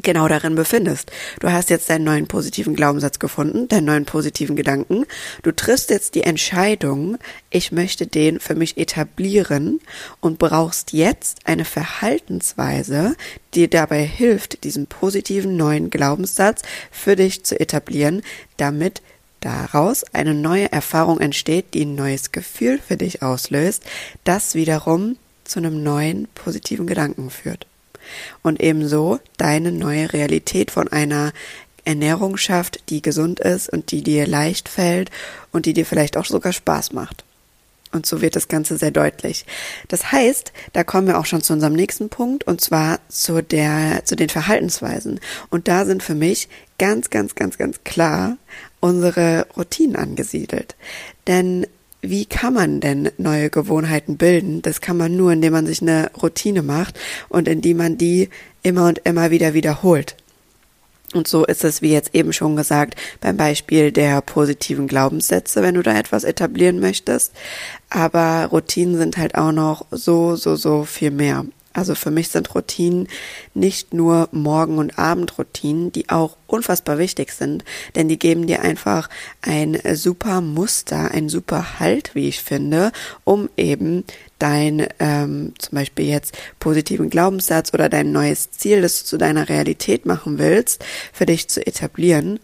genau 0.00 0.28
darin 0.28 0.54
befindest. 0.54 1.10
Du 1.40 1.50
hast 1.50 1.70
jetzt 1.70 1.90
deinen 1.90 2.04
neuen 2.04 2.26
positiven 2.26 2.74
Glaubenssatz 2.74 3.18
gefunden, 3.18 3.68
deinen 3.68 3.84
neuen 3.84 4.04
positiven 4.04 4.56
Gedanken. 4.56 5.04
Du 5.42 5.52
triffst 5.52 5.90
jetzt 5.90 6.14
die 6.14 6.22
Entscheidung, 6.22 7.18
ich 7.50 7.72
möchte 7.72 8.06
den 8.06 8.40
für 8.40 8.54
mich 8.54 8.78
etablieren 8.78 9.80
und 10.20 10.38
brauchst 10.38 10.92
jetzt 10.92 11.40
eine 11.44 11.64
Verhaltensweise, 11.64 13.16
die 13.54 13.68
dabei 13.68 14.02
hilft, 14.02 14.64
diesen 14.64 14.86
positiven 14.86 15.56
neuen 15.56 15.90
Glaubenssatz 15.90 16.62
für 16.90 17.16
dich 17.16 17.44
zu 17.44 17.58
etablieren, 17.60 18.22
damit 18.56 19.02
daraus 19.40 20.04
eine 20.12 20.34
neue 20.34 20.70
Erfahrung 20.70 21.20
entsteht, 21.20 21.74
die 21.74 21.84
ein 21.84 21.96
neues 21.96 22.32
Gefühl 22.32 22.78
für 22.78 22.96
dich 22.96 23.22
auslöst, 23.22 23.82
das 24.24 24.54
wiederum 24.54 25.16
zu 25.44 25.58
einem 25.58 25.82
neuen 25.82 26.28
positiven 26.34 26.86
Gedanken 26.86 27.28
führt 27.28 27.66
und 28.42 28.60
ebenso 28.60 29.18
deine 29.36 29.72
neue 29.72 30.12
Realität 30.12 30.70
von 30.70 30.88
einer 30.88 31.32
Ernährung 31.84 32.36
schafft, 32.36 32.90
die 32.90 33.02
gesund 33.02 33.40
ist 33.40 33.68
und 33.68 33.90
die 33.90 34.02
dir 34.02 34.26
leicht 34.26 34.68
fällt 34.68 35.10
und 35.50 35.66
die 35.66 35.72
dir 35.72 35.86
vielleicht 35.86 36.16
auch 36.16 36.26
sogar 36.26 36.52
Spaß 36.52 36.92
macht. 36.92 37.24
Und 37.92 38.06
so 38.06 38.22
wird 38.22 38.36
das 38.36 38.48
Ganze 38.48 38.78
sehr 38.78 38.90
deutlich. 38.90 39.44
Das 39.88 40.12
heißt, 40.12 40.52
da 40.72 40.82
kommen 40.82 41.06
wir 41.06 41.18
auch 41.18 41.26
schon 41.26 41.42
zu 41.42 41.52
unserem 41.52 41.74
nächsten 41.74 42.08
Punkt 42.08 42.44
und 42.44 42.60
zwar 42.60 43.00
zu 43.08 43.42
der, 43.42 44.04
zu 44.04 44.16
den 44.16 44.30
Verhaltensweisen. 44.30 45.20
Und 45.50 45.68
da 45.68 45.84
sind 45.84 46.02
für 46.02 46.14
mich 46.14 46.48
ganz, 46.78 47.10
ganz, 47.10 47.34
ganz, 47.34 47.58
ganz 47.58 47.84
klar 47.84 48.38
unsere 48.80 49.46
Routinen 49.56 49.96
angesiedelt. 49.96 50.74
Denn 51.26 51.66
wie 52.02 52.26
kann 52.26 52.52
man 52.52 52.80
denn 52.80 53.10
neue 53.16 53.48
Gewohnheiten 53.48 54.16
bilden? 54.16 54.60
Das 54.60 54.80
kann 54.80 54.96
man 54.96 55.16
nur, 55.16 55.32
indem 55.32 55.52
man 55.52 55.66
sich 55.66 55.80
eine 55.80 56.10
Routine 56.20 56.62
macht 56.62 56.98
und 57.28 57.46
indem 57.46 57.76
man 57.76 57.96
die 57.96 58.28
immer 58.62 58.88
und 58.88 59.00
immer 59.04 59.30
wieder 59.30 59.54
wiederholt. 59.54 60.16
Und 61.14 61.28
so 61.28 61.44
ist 61.44 61.62
es, 61.62 61.82
wie 61.82 61.92
jetzt 61.92 62.14
eben 62.14 62.32
schon 62.32 62.56
gesagt, 62.56 62.96
beim 63.20 63.36
Beispiel 63.36 63.92
der 63.92 64.20
positiven 64.22 64.88
Glaubenssätze, 64.88 65.62
wenn 65.62 65.74
du 65.74 65.82
da 65.82 65.96
etwas 65.96 66.24
etablieren 66.24 66.80
möchtest. 66.80 67.32
Aber 67.90 68.46
Routinen 68.50 68.96
sind 68.96 69.16
halt 69.16 69.34
auch 69.36 69.52
noch 69.52 69.86
so, 69.90 70.36
so, 70.36 70.56
so 70.56 70.84
viel 70.84 71.10
mehr. 71.10 71.44
Also 71.72 71.94
für 71.94 72.10
mich 72.10 72.28
sind 72.28 72.54
Routinen 72.54 73.08
nicht 73.54 73.94
nur 73.94 74.28
Morgen- 74.32 74.78
und 74.78 74.98
Abendroutinen, 74.98 75.92
die 75.92 76.08
auch 76.08 76.36
unfassbar 76.46 76.98
wichtig 76.98 77.32
sind, 77.32 77.64
denn 77.94 78.08
die 78.08 78.18
geben 78.18 78.46
dir 78.46 78.60
einfach 78.62 79.08
ein 79.40 79.78
super 79.94 80.40
Muster, 80.40 81.10
ein 81.10 81.28
super 81.28 81.80
Halt, 81.80 82.14
wie 82.14 82.28
ich 82.28 82.40
finde, 82.40 82.92
um 83.24 83.48
eben 83.56 84.04
dein 84.38 84.88
ähm, 84.98 85.54
zum 85.58 85.76
Beispiel 85.76 86.06
jetzt 86.06 86.36
positiven 86.58 87.08
Glaubenssatz 87.08 87.72
oder 87.72 87.88
dein 87.88 88.10
neues 88.10 88.50
Ziel, 88.50 88.82
das 88.82 89.00
du 89.00 89.06
zu 89.06 89.18
deiner 89.18 89.48
Realität 89.48 90.04
machen 90.04 90.38
willst, 90.38 90.84
für 91.12 91.26
dich 91.26 91.48
zu 91.48 91.64
etablieren. 91.64 92.40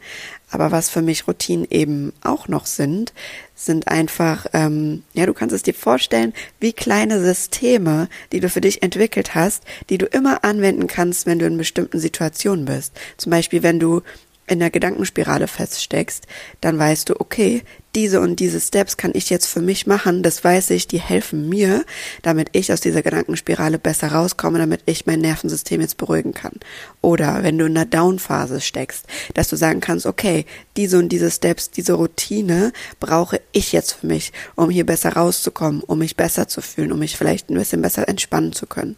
Aber 0.50 0.70
was 0.70 0.88
für 0.88 1.02
mich 1.02 1.28
Routinen 1.28 1.66
eben 1.70 2.12
auch 2.22 2.48
noch 2.48 2.66
sind, 2.66 3.12
sind 3.54 3.88
einfach, 3.88 4.46
ähm, 4.52 5.02
ja, 5.12 5.26
du 5.26 5.34
kannst 5.34 5.54
es 5.54 5.62
dir 5.62 5.74
vorstellen, 5.74 6.32
wie 6.60 6.72
kleine 6.72 7.20
Systeme, 7.20 8.08
die 8.32 8.40
du 8.40 8.48
für 8.48 8.60
dich 8.60 8.82
entwickelt 8.82 9.34
hast, 9.34 9.64
die 9.90 9.98
du 9.98 10.06
immer 10.06 10.44
anwenden 10.44 10.86
kannst, 10.86 11.26
wenn 11.26 11.38
du 11.38 11.46
in 11.46 11.58
bestimmten 11.58 11.98
Situationen 11.98 12.64
bist. 12.64 12.92
Zum 13.16 13.30
Beispiel, 13.30 13.62
wenn 13.62 13.78
du 13.78 14.02
in 14.48 14.58
der 14.58 14.70
Gedankenspirale 14.70 15.48
feststeckst, 15.48 16.26
dann 16.60 16.78
weißt 16.78 17.08
du, 17.08 17.20
okay, 17.20 17.62
diese 17.94 18.20
und 18.20 18.38
diese 18.38 18.60
Steps 18.60 18.96
kann 18.96 19.12
ich 19.14 19.30
jetzt 19.30 19.46
für 19.46 19.60
mich 19.60 19.86
machen, 19.86 20.22
das 20.22 20.44
weiß 20.44 20.70
ich, 20.70 20.86
die 20.86 21.00
helfen 21.00 21.48
mir, 21.48 21.84
damit 22.22 22.50
ich 22.52 22.72
aus 22.72 22.80
dieser 22.80 23.02
Gedankenspirale 23.02 23.78
besser 23.78 24.12
rauskomme, 24.12 24.58
damit 24.58 24.82
ich 24.86 25.06
mein 25.06 25.20
Nervensystem 25.20 25.80
jetzt 25.80 25.96
beruhigen 25.96 26.34
kann. 26.34 26.52
Oder 27.00 27.42
wenn 27.42 27.58
du 27.58 27.66
in 27.66 27.76
einer 27.76 27.86
Down-Phase 27.86 28.60
steckst, 28.60 29.06
dass 29.34 29.48
du 29.48 29.56
sagen 29.56 29.80
kannst, 29.80 30.06
okay, 30.06 30.44
diese 30.76 30.98
und 30.98 31.08
diese 31.08 31.30
Steps, 31.30 31.70
diese 31.70 31.94
Routine 31.94 32.72
brauche 33.00 33.40
ich 33.52 33.72
jetzt 33.72 33.94
für 33.94 34.06
mich, 34.06 34.32
um 34.54 34.70
hier 34.70 34.86
besser 34.86 35.14
rauszukommen, 35.14 35.82
um 35.82 35.98
mich 35.98 36.16
besser 36.16 36.46
zu 36.46 36.60
fühlen, 36.60 36.92
um 36.92 36.98
mich 36.98 37.16
vielleicht 37.16 37.50
ein 37.50 37.54
bisschen 37.54 37.82
besser 37.82 38.08
entspannen 38.08 38.52
zu 38.52 38.66
können. 38.66 38.96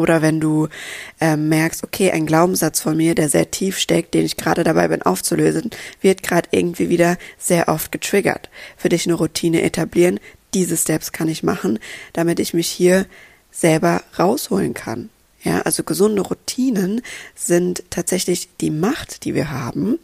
Oder 0.00 0.22
wenn 0.22 0.40
du 0.40 0.68
äh, 1.20 1.36
merkst, 1.36 1.84
okay, 1.84 2.10
ein 2.10 2.24
Glaubenssatz 2.24 2.80
von 2.80 2.96
mir, 2.96 3.14
der 3.14 3.28
sehr 3.28 3.50
tief 3.50 3.76
steckt, 3.76 4.14
den 4.14 4.24
ich 4.24 4.38
gerade 4.38 4.64
dabei 4.64 4.88
bin 4.88 5.02
aufzulösen, 5.02 5.68
wird 6.00 6.22
gerade 6.22 6.48
irgendwie 6.52 6.88
wieder 6.88 7.18
sehr 7.36 7.68
oft 7.68 7.92
getriggert. 7.92 8.48
Für 8.78 8.88
dich 8.88 9.06
eine 9.06 9.12
Routine 9.12 9.60
etablieren, 9.60 10.18
diese 10.54 10.78
Steps 10.78 11.12
kann 11.12 11.28
ich 11.28 11.42
machen, 11.42 11.78
damit 12.14 12.40
ich 12.40 12.54
mich 12.54 12.66
hier 12.66 13.04
selber 13.50 14.02
rausholen 14.18 14.72
kann. 14.72 15.10
Ja, 15.42 15.60
also 15.60 15.82
gesunde 15.82 16.22
Routinen 16.22 17.02
sind 17.34 17.84
tatsächlich 17.90 18.48
die 18.58 18.70
Macht, 18.70 19.26
die 19.26 19.34
wir 19.34 19.50
haben, 19.50 19.98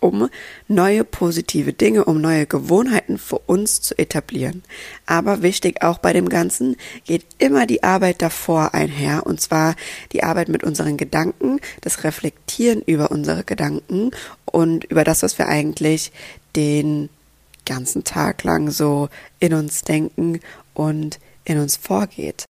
um 0.00 0.28
neue 0.68 1.04
positive 1.04 1.72
Dinge, 1.72 2.04
um 2.04 2.20
neue 2.20 2.46
Gewohnheiten 2.46 3.18
für 3.18 3.38
uns 3.38 3.80
zu 3.80 3.96
etablieren. 3.98 4.62
Aber 5.06 5.42
wichtig 5.42 5.82
auch 5.82 5.98
bei 5.98 6.12
dem 6.12 6.28
Ganzen 6.28 6.76
geht 7.04 7.24
immer 7.38 7.66
die 7.66 7.82
Arbeit 7.82 8.22
davor 8.22 8.74
einher, 8.74 9.26
und 9.26 9.40
zwar 9.40 9.76
die 10.12 10.22
Arbeit 10.22 10.48
mit 10.48 10.64
unseren 10.64 10.96
Gedanken, 10.96 11.60
das 11.82 12.04
Reflektieren 12.04 12.82
über 12.82 13.10
unsere 13.10 13.44
Gedanken 13.44 14.10
und 14.44 14.84
über 14.84 15.04
das, 15.04 15.22
was 15.22 15.38
wir 15.38 15.48
eigentlich 15.48 16.12
den 16.56 17.08
ganzen 17.66 18.04
Tag 18.04 18.42
lang 18.42 18.70
so 18.70 19.08
in 19.38 19.54
uns 19.54 19.82
denken 19.82 20.40
und 20.74 21.20
in 21.44 21.58
uns 21.58 21.76
vorgeht. 21.76 22.49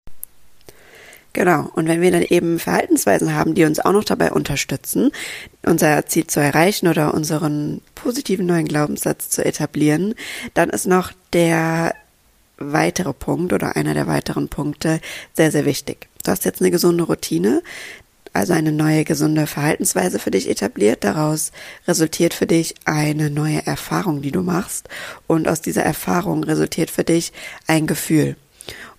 Genau. 1.38 1.70
Und 1.76 1.88
wenn 1.88 2.02
wir 2.02 2.10
dann 2.10 2.24
eben 2.24 2.58
Verhaltensweisen 2.58 3.36
haben, 3.36 3.54
die 3.54 3.64
uns 3.64 3.80
auch 3.80 3.92
noch 3.92 4.04
dabei 4.04 4.32
unterstützen, 4.32 5.12
unser 5.64 6.04
Ziel 6.08 6.26
zu 6.26 6.40
erreichen 6.40 6.88
oder 6.88 7.14
unseren 7.14 7.82
positiven 7.94 8.48
neuen 8.48 8.68
Glaubenssatz 8.68 9.30
zu 9.30 9.46
etablieren, 9.46 10.16
dann 10.56 10.72
ist 10.72 10.88
noch 10.88 11.12
der 11.34 11.94
weitere 12.58 13.14
Punkt 13.14 13.54
oder 13.54 13.76
einer 13.76 13.94
der 13.94 14.08
weiteren 14.08 14.50
Punkte 14.50 15.00
sehr, 15.34 15.52
sehr 15.52 15.66
wichtig. 15.66 16.08
Du 16.24 16.32
hast 16.32 16.44
jetzt 16.44 16.60
eine 16.60 16.72
gesunde 16.72 17.04
Routine, 17.04 17.62
also 18.34 18.54
eine 18.54 18.72
neue 18.72 19.04
gesunde 19.04 19.46
Verhaltensweise 19.46 20.18
für 20.18 20.32
dich 20.32 20.50
etabliert. 20.50 21.04
Daraus 21.04 21.52
resultiert 21.88 22.34
für 22.34 22.48
dich 22.48 22.74
eine 22.86 23.30
neue 23.30 23.64
Erfahrung, 23.64 24.24
die 24.24 24.32
du 24.32 24.42
machst. 24.42 24.90
Und 25.28 25.48
aus 25.48 25.62
dieser 25.62 25.84
Erfahrung 25.84 26.44
resultiert 26.44 26.90
für 26.90 27.04
dich 27.04 27.32
ein 27.68 27.86
Gefühl. 27.86 28.38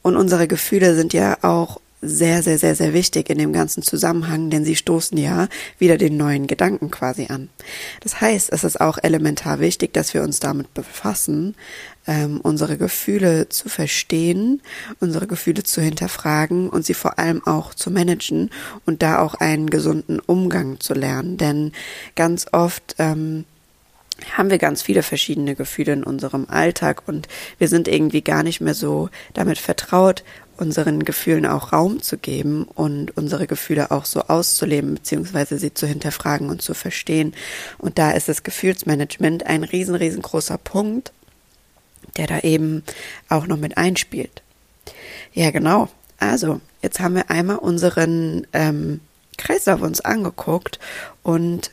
Und 0.03 0.15
unsere 0.15 0.47
Gefühle 0.47 0.95
sind 0.95 1.13
ja 1.13 1.39
auch 1.43 1.81
sehr, 2.01 2.43
sehr, 2.43 2.59
sehr, 2.59 2.75
sehr 2.75 2.93
wichtig 2.93 3.29
in 3.29 3.39
dem 3.39 3.53
ganzen 3.53 3.83
Zusammenhang, 3.83 4.51
denn 4.51 4.65
sie 4.65 4.77
stoßen 4.77 5.19
ja 5.19 5.49
wieder 5.79 5.99
den 5.99 6.17
neuen 6.17 6.47
Gedanken 6.47 6.91
quasi 6.91 7.27
an. 7.29 7.49
Das 8.01 8.21
heißt, 8.21 8.53
es 8.53 8.65
ist 8.65 8.81
auch 8.81 8.99
elementar 9.03 9.59
wichtig, 9.59 9.93
dass 9.95 10.15
wir 10.15 10.23
uns 10.23 10.39
damit 10.39 10.73
befassen, 10.75 11.57
ähm, 12.07 12.41
unsere 12.41 12.79
Gefühle 12.79 13.49
zu 13.49 13.69
verstehen, 13.69 14.63
unsere 15.01 15.27
Gefühle 15.27 15.65
zu 15.65 15.81
hinterfragen 15.81 16.71
und 16.71 16.85
sie 16.85 16.95
vor 16.95 17.19
allem 17.19 17.45
auch 17.47 17.75
zu 17.75 17.91
managen 17.91 18.51
und 18.87 19.03
da 19.03 19.19
auch 19.19 19.35
einen 19.35 19.69
gesunden 19.69 20.21
Umgang 20.21 20.79
zu 20.81 20.95
lernen. 20.95 21.37
Denn 21.37 21.73
ganz 22.15 22.47
oft 22.53 22.95
ähm, 22.99 23.45
haben 24.33 24.51
wir 24.51 24.59
ganz 24.59 24.83
viele 24.83 25.03
verschiedene 25.03 25.55
Gefühle 25.55 25.93
in 25.93 26.05
unserem 26.05 26.47
Alltag 26.49 27.03
und 27.07 27.29
wir 27.59 27.69
sind 27.69 27.89
irgendwie 27.89 28.23
gar 28.23 28.43
nicht 28.43 28.61
mehr 28.61 28.75
so 28.75 29.11
damit 29.35 29.59
vertraut, 29.59 30.25
unseren 30.59 31.05
Gefühlen 31.05 31.47
auch 31.47 31.73
Raum 31.73 32.03
zu 32.03 32.19
geben 32.19 32.65
und 32.65 33.17
unsere 33.17 33.47
Gefühle 33.47 33.91
auch 33.91 34.05
so 34.05 34.23
auszuleben, 34.23 34.95
beziehungsweise 34.95 35.59
sie 35.59 35.73
zu 35.73 35.87
hinterfragen 35.87 36.51
und 36.51 36.61
zu 36.61 36.75
verstehen. 36.75 37.35
Und 37.79 37.99
da 37.99 38.11
ist 38.11 38.29
das 38.29 38.43
Gefühlsmanagement 38.43 39.47
ein 39.47 39.65
riesen, 39.65 39.95
riesengroßer 39.95 40.59
Punkt, 40.59 41.13
der 42.17 42.27
da 42.27 42.41
eben 42.41 42.83
auch 43.29 43.47
noch 43.47 43.57
mit 43.57 43.77
einspielt. 43.77 44.43
Ja, 45.33 45.51
genau. 45.51 45.89
Also, 46.19 46.61
jetzt 46.83 47.01
haben 47.01 47.15
wir 47.15 47.31
einmal 47.31 47.59
unseren 47.59 48.47
ähm, 48.53 49.01
Kreislauf 49.37 49.81
uns 49.83 50.01
angeguckt 50.01 50.81
und 51.23 51.71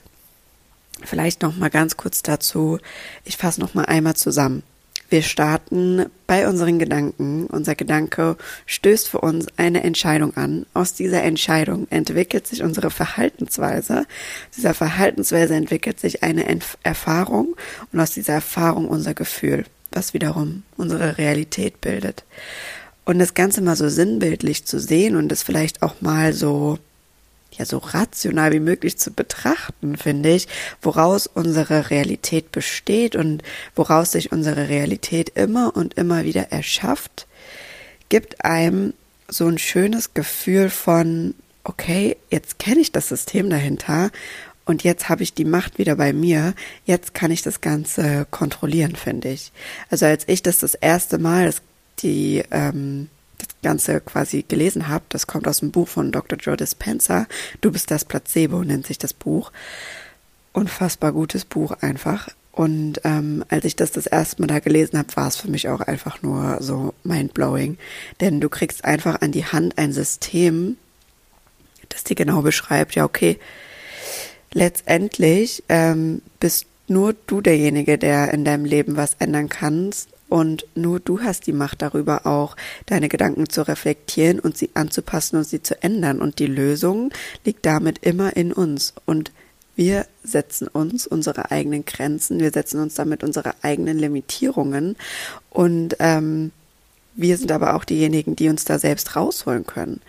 vielleicht 1.04 1.42
noch 1.42 1.56
mal 1.56 1.70
ganz 1.70 1.98
kurz 1.98 2.22
dazu. 2.22 2.80
Ich 3.24 3.38
fasse 3.38 3.60
noch 3.60 3.74
mal 3.74 3.86
einmal 3.86 4.16
zusammen. 4.16 4.64
Wir 5.10 5.22
starten 5.22 6.08
bei 6.26 6.48
unseren 6.48 6.80
Gedanken. 6.80 7.46
Unser 7.48 7.76
Gedanke 7.76 8.38
stößt 8.66 9.08
für 9.08 9.20
uns 9.20 9.48
eine 9.56 9.84
Entscheidung 9.84 10.36
an. 10.36 10.66
Aus 10.74 10.94
dieser 10.94 11.22
Entscheidung 11.24 11.88
entwickelt 11.92 12.48
sich 12.48 12.64
unsere 12.64 12.90
Verhaltensweise. 12.90 14.00
Aus 14.00 14.56
dieser 14.56 14.74
Verhaltensweise 14.74 15.54
entwickelt 15.54 16.00
sich 16.00 16.24
eine 16.24 16.46
Entf 16.46 16.78
Erfahrung 16.84 17.56
und 17.92 18.00
aus 18.00 18.12
dieser 18.12 18.34
Erfahrung 18.34 18.88
unser 18.88 19.14
Gefühl, 19.14 19.66
was 19.92 20.14
wiederum 20.14 20.64
unsere 20.76 21.18
Realität 21.18 21.82
bildet. 21.82 22.24
Und 23.06 23.20
das 23.20 23.36
Ganze 23.36 23.62
mal 23.62 23.76
so 23.76 23.88
sinnbildlich 23.88 24.66
zu 24.66 24.80
sehen 24.80 25.16
und 25.16 25.32
es 25.32 25.44
vielleicht 25.44 25.84
auch 25.84 26.02
mal 26.02 26.34
so 26.34 26.80
ja 27.58 27.66
so 27.66 27.78
rational 27.78 28.52
wie 28.52 28.60
möglich 28.60 28.98
zu 28.98 29.12
betrachten, 29.12 29.98
finde 29.98 30.34
ich, 30.34 30.48
woraus 30.82 31.28
unsere 31.28 31.90
Realität 31.90 32.52
besteht 32.52 33.16
und 33.16 33.44
woraus 33.76 34.12
sich 34.12 34.32
unsere 34.32 34.70
Realität 34.70 35.30
immer 35.36 35.76
und 35.76 35.96
immer 35.96 36.24
wieder 36.24 36.52
erschafft, 36.52 37.28
gibt 38.10 38.44
einem 38.44 38.94
so 39.28 39.48
ein 39.48 39.58
schönes 39.58 40.14
Gefühl 40.14 40.70
von, 40.70 41.34
okay, 41.64 42.18
jetzt 42.30 42.60
kenne 42.60 42.82
ich 42.82 42.92
das 42.92 43.10
System 43.10 43.50
dahinter 43.50 44.12
und 44.66 44.84
jetzt 44.84 45.10
habe 45.10 45.24
ich 45.24 45.34
die 45.34 45.46
Macht 45.46 45.78
wieder 45.78 45.96
bei 45.96 46.12
mir, 46.12 46.54
jetzt 46.86 47.14
kann 47.14 47.32
ich 47.32 47.44
das 47.44 47.62
Ganze 47.62 48.26
kontrollieren, 48.32 48.96
finde 48.96 49.30
ich. 49.30 49.52
Also 49.90 50.06
als 50.06 50.28
ich 50.28 50.42
das 50.44 50.60
das 50.60 50.74
erste 50.74 51.20
Mal, 51.20 51.54
die, 52.00 52.44
ähm, 52.52 53.10
das 53.48 53.56
Ganze 53.62 54.02
quasi 54.02 54.44
gelesen 54.48 54.88
habe, 54.88 55.06
das 55.10 55.28
kommt 55.28 55.48
aus 55.48 55.60
dem 55.60 55.72
Buch 55.72 55.88
von 55.88 56.12
Dr. 56.12 56.38
Joe 56.38 56.58
Dispenza. 56.58 57.28
Du 57.62 57.72
bist 57.72 57.92
das 57.92 58.06
Placebo, 58.06 58.64
nennt 58.64 58.88
sich 58.88 58.98
das 58.98 59.14
Buch. 59.14 59.52
Unfassbar 60.54 61.12
gutes 61.12 61.46
Buch 61.46 61.72
einfach. 61.82 62.30
Und 62.52 63.02
ähm, 63.04 63.44
als 63.50 63.66
ich 63.66 63.76
das 63.76 63.92
das 63.92 64.06
erste 64.06 64.42
Mal 64.42 64.48
da 64.48 64.60
gelesen 64.60 64.98
habe, 64.98 65.14
war 65.16 65.28
es 65.28 65.36
für 65.36 65.50
mich 65.50 65.68
auch 65.68 65.82
einfach 65.82 66.22
nur 66.22 66.58
so 66.62 66.94
mindblowing. 67.04 67.78
Denn 68.22 68.40
du 68.40 68.48
kriegst 68.48 68.86
einfach 68.86 69.22
an 69.22 69.34
die 69.34 69.46
Hand 69.46 69.78
ein 69.78 69.92
System, 69.92 70.78
das 71.90 72.06
dir 72.06 72.16
genau 72.16 72.42
beschreibt, 72.42 72.96
ja, 72.96 73.04
okay, 73.04 73.40
letztendlich 74.54 75.64
ähm, 75.68 76.22
bist 76.40 76.68
nur 76.88 77.14
du 77.28 77.42
derjenige, 77.42 77.98
der 77.98 78.34
in 78.34 78.46
deinem 78.46 78.64
Leben 78.64 78.96
was 78.96 79.16
ändern 79.20 79.50
kannst 79.50 80.10
und 80.28 80.66
nur 80.76 81.00
du 81.00 81.22
hast 81.22 81.48
die 81.48 81.54
Macht 81.54 81.82
darüber 81.82 82.26
auch, 82.26 82.56
deine 82.88 83.10
Gedanken 83.10 83.50
zu 83.50 83.68
reflektieren 83.68 84.40
und 84.40 84.58
sie 84.58 84.70
anzupassen 84.74 85.38
und 85.38 85.44
sie 85.48 85.62
zu 85.62 85.82
ändern. 85.84 86.20
Und 86.20 86.40
die 86.40 86.48
Lösung 86.48 87.12
liegt 87.46 87.66
damit 87.66 88.00
immer 88.04 88.36
in 88.36 88.52
uns. 88.52 88.94
Und 89.06 89.32
wir 89.76 90.08
setzen 90.24 90.68
uns 90.68 91.06
unsere 91.06 91.52
eigenen 91.52 91.86
Grenzen, 91.86 92.40
wir 92.40 92.52
setzen 92.52 92.80
uns 92.80 92.96
damit 92.96 93.24
unsere 93.24 93.54
eigenen 93.62 94.00
Limitierungen 94.00 94.96
und 95.50 95.98
ähm, 96.00 96.52
wir 97.16 97.38
sind 97.38 97.52
aber 97.52 97.76
auch 97.76 97.86
diejenigen, 97.86 98.36
die 98.36 98.50
uns 98.50 98.66
da 98.66 98.78
selbst 98.78 99.16
rausholen 99.16 99.66
können. 99.66 100.02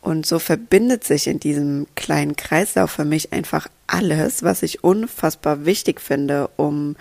Und 0.00 0.26
so 0.26 0.38
verbindet 0.38 1.02
sich 1.02 1.26
in 1.26 1.40
diesem 1.40 1.86
kleinen 1.96 2.36
Kreislauf 2.36 2.92
für 2.92 3.04
mich 3.04 3.32
einfach 3.32 3.68
alles, 3.86 4.42
was 4.42 4.62
ich 4.62 4.84
unfassbar 4.84 5.64
wichtig 5.64 6.00
finde, 6.00 6.50
um 6.56 6.94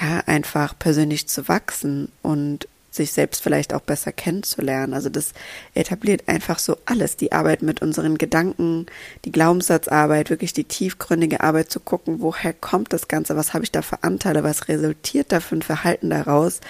ja 0.00 0.22
einfach 0.26 0.78
persönlich 0.78 1.28
zu 1.28 1.48
wachsen 1.48 2.10
und 2.22 2.68
sich 2.94 3.12
selbst 3.12 3.42
vielleicht 3.42 3.72
auch 3.72 3.80
besser 3.80 4.12
kennenzulernen. 4.12 4.92
Also 4.92 5.08
das 5.08 5.32
etabliert 5.74 6.28
einfach 6.28 6.58
so 6.58 6.76
alles. 6.84 7.16
Die 7.16 7.32
Arbeit 7.32 7.62
mit 7.62 7.80
unseren 7.80 8.18
Gedanken, 8.18 8.86
die 9.24 9.32
Glaubenssatzarbeit, 9.32 10.30
wirklich 10.30 10.52
die 10.52 10.64
tiefgründige 10.64 11.40
Arbeit 11.40 11.70
zu 11.70 11.80
gucken, 11.80 12.20
woher 12.20 12.52
kommt 12.52 12.92
das 12.92 13.08
Ganze, 13.08 13.36
was 13.36 13.54
habe 13.54 13.64
ich 13.64 13.72
da 13.72 13.82
für 13.82 14.02
Anteile, 14.02 14.44
was 14.44 14.68
resultiert 14.68 15.32
da 15.32 15.40
für 15.40 15.56
ein 15.56 15.62
Verhalten 15.62 16.10
daraus, 16.10 16.60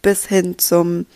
bis 0.00 0.26
hin 0.26 0.58
zum 0.58 1.06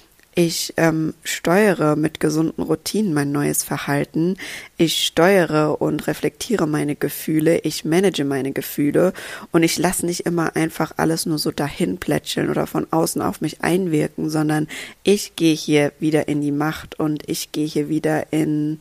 ich 0.43 0.73
ähm, 0.79 1.13
steuere 1.23 1.97
mit 1.97 2.19
gesunden 2.19 2.65
Routinen 2.65 3.13
mein 3.13 3.31
neues 3.31 3.63
Verhalten. 3.63 4.39
Ich 4.79 5.05
steuere 5.05 5.83
und 5.83 6.07
reflektiere 6.07 6.67
meine 6.67 6.97
Gefühle. 6.97 7.59
Ich 7.59 7.85
manage 7.85 8.25
meine 8.25 8.53
Gefühle. 8.53 9.13
Und 9.53 9.65
ich 9.65 9.77
lasse 9.77 10.07
nicht 10.07 10.21
immer 10.21 10.57
einfach 10.57 10.95
alles 10.97 11.27
nur 11.27 11.39
so 11.39 11.51
dahin 11.51 11.99
plätscheln 11.99 12.49
oder 12.49 12.67
von 12.67 12.87
außen 12.91 13.21
auf 13.21 13.43
mich 13.43 13.61
einwirken, 13.61 14.31
sondern 14.31 14.67
ich 15.03 15.37
gehe 15.37 15.55
hier 15.55 15.93
wieder 16.01 16.27
in 16.27 16.41
die 16.41 16.53
Macht 16.53 16.99
und 16.99 17.29
ich 17.29 17.53
gehe 17.53 17.67
hier 17.67 17.91
wieder 17.91 18.33
in 18.33 18.79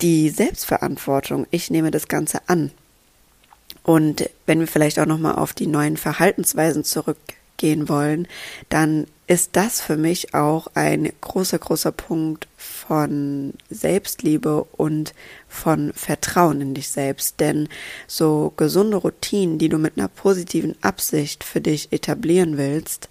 die 0.00 0.30
Selbstverantwortung. 0.30 1.46
Ich 1.50 1.70
nehme 1.70 1.90
das 1.90 2.08
Ganze 2.08 2.40
an. 2.48 2.70
Und 3.82 4.30
wenn 4.46 4.60
wir 4.60 4.68
vielleicht 4.68 4.98
auch 4.98 5.06
nochmal 5.06 5.34
auf 5.34 5.52
die 5.52 5.66
neuen 5.66 5.98
Verhaltensweisen 5.98 6.82
zurückgehen 6.82 7.90
wollen, 7.90 8.26
dann 8.70 9.06
ist 9.26 9.50
das 9.56 9.80
für 9.80 9.96
mich 9.96 10.34
auch 10.34 10.68
ein 10.74 11.10
großer, 11.20 11.58
großer 11.58 11.90
Punkt 11.90 12.46
von 12.56 13.54
Selbstliebe 13.68 14.64
und 14.76 15.14
von 15.48 15.92
Vertrauen 15.94 16.60
in 16.60 16.74
dich 16.74 16.88
selbst. 16.88 17.40
Denn 17.40 17.68
so 18.06 18.52
gesunde 18.56 18.98
Routinen, 18.98 19.58
die 19.58 19.68
du 19.68 19.78
mit 19.78 19.98
einer 19.98 20.08
positiven 20.08 20.76
Absicht 20.82 21.42
für 21.42 21.60
dich 21.60 21.92
etablieren 21.92 22.56
willst, 22.56 23.08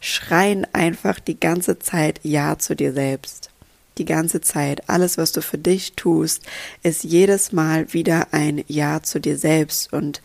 schreien 0.00 0.66
einfach 0.72 1.20
die 1.20 1.38
ganze 1.38 1.78
Zeit 1.78 2.20
Ja 2.24 2.58
zu 2.58 2.74
dir 2.74 2.92
selbst. 2.92 3.50
Die 3.96 4.04
ganze 4.04 4.40
Zeit. 4.40 4.88
Alles, 4.88 5.18
was 5.18 5.30
du 5.30 5.40
für 5.40 5.56
dich 5.56 5.92
tust, 5.92 6.42
ist 6.82 7.04
jedes 7.04 7.52
Mal 7.52 7.92
wieder 7.92 8.28
ein 8.32 8.64
Ja 8.66 9.04
zu 9.04 9.20
dir 9.20 9.38
selbst 9.38 9.92
und 9.92 10.20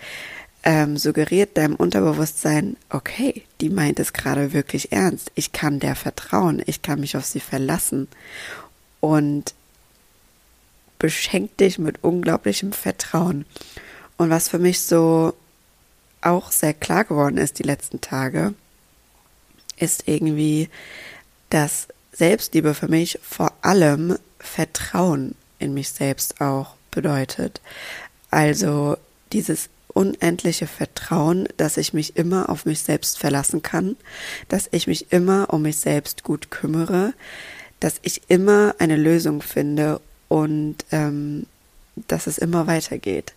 ähm, 0.63 0.97
suggeriert 0.97 1.57
deinem 1.57 1.75
Unterbewusstsein, 1.75 2.75
okay, 2.89 3.43
die 3.61 3.69
meint 3.69 3.99
es 3.99 4.13
gerade 4.13 4.53
wirklich 4.53 4.91
ernst. 4.91 5.31
Ich 5.35 5.51
kann 5.51 5.79
der 5.79 5.95
vertrauen, 5.95 6.61
ich 6.65 6.81
kann 6.81 6.99
mich 6.99 7.15
auf 7.15 7.25
sie 7.25 7.39
verlassen 7.39 8.07
und 8.99 9.53
beschenkt 10.97 11.59
dich 11.61 11.79
mit 11.79 12.03
unglaublichem 12.03 12.73
Vertrauen. 12.73 13.45
Und 14.17 14.29
was 14.29 14.49
für 14.49 14.59
mich 14.59 14.81
so 14.81 15.33
auch 16.21 16.51
sehr 16.51 16.73
klar 16.73 17.05
geworden 17.05 17.37
ist 17.37 17.59
die 17.59 17.63
letzten 17.63 18.01
Tage, 18.01 18.53
ist 19.77 20.07
irgendwie, 20.07 20.69
dass 21.49 21.87
Selbstliebe 22.11 22.73
für 22.73 22.89
mich 22.89 23.17
vor 23.21 23.53
allem 23.61 24.17
Vertrauen 24.39 25.35
in 25.57 25.73
mich 25.73 25.89
selbst 25.89 26.41
auch 26.41 26.75
bedeutet. 26.91 27.61
Also 28.29 28.97
dieses 29.31 29.69
unendliche 29.93 30.67
Vertrauen, 30.67 31.47
dass 31.57 31.77
ich 31.77 31.93
mich 31.93 32.15
immer 32.15 32.49
auf 32.49 32.65
mich 32.65 32.81
selbst 32.81 33.19
verlassen 33.19 33.61
kann, 33.61 33.95
dass 34.47 34.69
ich 34.71 34.87
mich 34.87 35.11
immer 35.11 35.53
um 35.53 35.63
mich 35.63 35.77
selbst 35.77 36.23
gut 36.23 36.51
kümmere, 36.51 37.13
dass 37.79 37.95
ich 38.01 38.21
immer 38.27 38.75
eine 38.79 38.95
Lösung 38.95 39.41
finde 39.41 39.99
und 40.27 40.77
ähm, 40.91 41.45
dass 42.07 42.27
es 42.27 42.37
immer 42.37 42.67
weitergeht. 42.67 43.33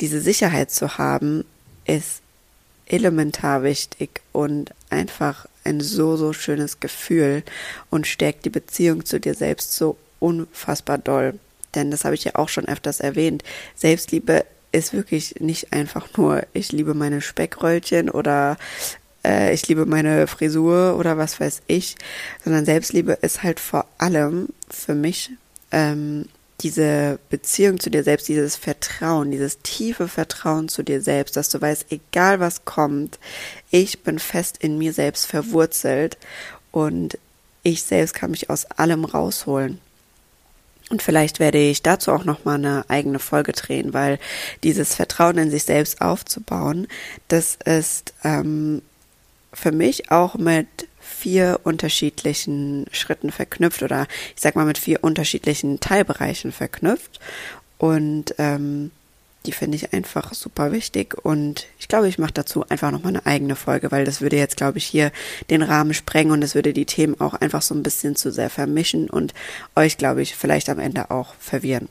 Diese 0.00 0.20
Sicherheit 0.20 0.70
zu 0.70 0.98
haben, 0.98 1.44
ist 1.84 2.20
elementar 2.86 3.62
wichtig 3.62 4.20
und 4.32 4.70
einfach 4.90 5.46
ein 5.64 5.80
so, 5.80 6.16
so 6.16 6.32
schönes 6.32 6.80
Gefühl 6.80 7.42
und 7.90 8.06
stärkt 8.06 8.44
die 8.44 8.50
Beziehung 8.50 9.04
zu 9.04 9.20
dir 9.20 9.34
selbst 9.34 9.74
so 9.74 9.96
unfassbar 10.20 10.98
doll. 10.98 11.38
Denn 11.74 11.90
das 11.90 12.04
habe 12.04 12.14
ich 12.14 12.24
ja 12.24 12.34
auch 12.34 12.48
schon 12.48 12.68
öfters 12.68 13.00
erwähnt. 13.00 13.42
Selbstliebe 13.74 14.44
ist 14.72 14.92
wirklich 14.92 15.36
nicht 15.40 15.72
einfach 15.72 16.08
nur, 16.16 16.42
ich 16.52 16.72
liebe 16.72 16.94
meine 16.94 17.20
Speckröllchen 17.20 18.10
oder 18.10 18.56
äh, 19.24 19.54
ich 19.54 19.68
liebe 19.68 19.86
meine 19.86 20.26
Frisur 20.26 20.96
oder 20.98 21.18
was 21.18 21.38
weiß 21.38 21.62
ich, 21.66 21.96
sondern 22.44 22.64
Selbstliebe 22.64 23.12
ist 23.20 23.42
halt 23.42 23.60
vor 23.60 23.86
allem 23.98 24.48
für 24.68 24.94
mich 24.94 25.30
ähm, 25.70 26.26
diese 26.60 27.18
Beziehung 27.28 27.80
zu 27.80 27.90
dir 27.90 28.04
selbst, 28.04 28.28
dieses 28.28 28.56
Vertrauen, 28.56 29.30
dieses 29.30 29.58
tiefe 29.62 30.08
Vertrauen 30.08 30.68
zu 30.68 30.82
dir 30.82 31.02
selbst, 31.02 31.36
dass 31.36 31.48
du 31.48 31.60
weißt, 31.60 31.86
egal 31.90 32.40
was 32.40 32.64
kommt, 32.64 33.18
ich 33.70 34.02
bin 34.02 34.18
fest 34.18 34.58
in 34.60 34.78
mir 34.78 34.92
selbst 34.92 35.26
verwurzelt 35.26 36.18
und 36.70 37.18
ich 37.62 37.82
selbst 37.82 38.14
kann 38.14 38.30
mich 38.30 38.48
aus 38.48 38.64
allem 38.66 39.04
rausholen. 39.04 39.80
Und 40.92 41.00
vielleicht 41.00 41.40
werde 41.40 41.56
ich 41.56 41.80
dazu 41.80 42.12
auch 42.12 42.26
noch 42.26 42.44
mal 42.44 42.56
eine 42.56 42.84
eigene 42.88 43.18
Folge 43.18 43.52
drehen, 43.52 43.94
weil 43.94 44.18
dieses 44.62 44.94
Vertrauen 44.94 45.38
in 45.38 45.50
sich 45.50 45.64
selbst 45.64 46.02
aufzubauen, 46.02 46.86
das 47.28 47.56
ist 47.64 48.12
ähm, 48.24 48.82
für 49.54 49.72
mich 49.72 50.10
auch 50.10 50.34
mit 50.34 50.66
vier 51.00 51.60
unterschiedlichen 51.64 52.84
Schritten 52.92 53.32
verknüpft 53.32 53.82
oder 53.82 54.06
ich 54.36 54.42
sag 54.42 54.54
mal 54.54 54.66
mit 54.66 54.76
vier 54.76 55.02
unterschiedlichen 55.02 55.80
Teilbereichen 55.80 56.52
verknüpft. 56.52 57.20
Und 57.78 58.34
ähm, 58.36 58.90
die 59.46 59.52
finde 59.52 59.76
ich 59.76 59.92
einfach 59.92 60.34
super 60.34 60.72
wichtig 60.72 61.16
und 61.24 61.66
ich 61.78 61.88
glaube, 61.88 62.08
ich 62.08 62.18
mache 62.18 62.32
dazu 62.32 62.68
einfach 62.68 62.90
nochmal 62.90 63.12
eine 63.12 63.26
eigene 63.26 63.56
Folge, 63.56 63.90
weil 63.90 64.04
das 64.04 64.20
würde 64.20 64.36
jetzt, 64.36 64.56
glaube 64.56 64.78
ich, 64.78 64.84
hier 64.84 65.12
den 65.50 65.62
Rahmen 65.62 65.94
sprengen 65.94 66.32
und 66.32 66.42
es 66.42 66.54
würde 66.54 66.72
die 66.72 66.86
Themen 66.86 67.20
auch 67.20 67.34
einfach 67.34 67.62
so 67.62 67.74
ein 67.74 67.82
bisschen 67.82 68.16
zu 68.16 68.30
sehr 68.30 68.50
vermischen 68.50 69.10
und 69.10 69.34
euch, 69.76 69.98
glaube 69.98 70.22
ich, 70.22 70.36
vielleicht 70.36 70.68
am 70.68 70.78
Ende 70.78 71.10
auch 71.10 71.34
verwirren. 71.38 71.88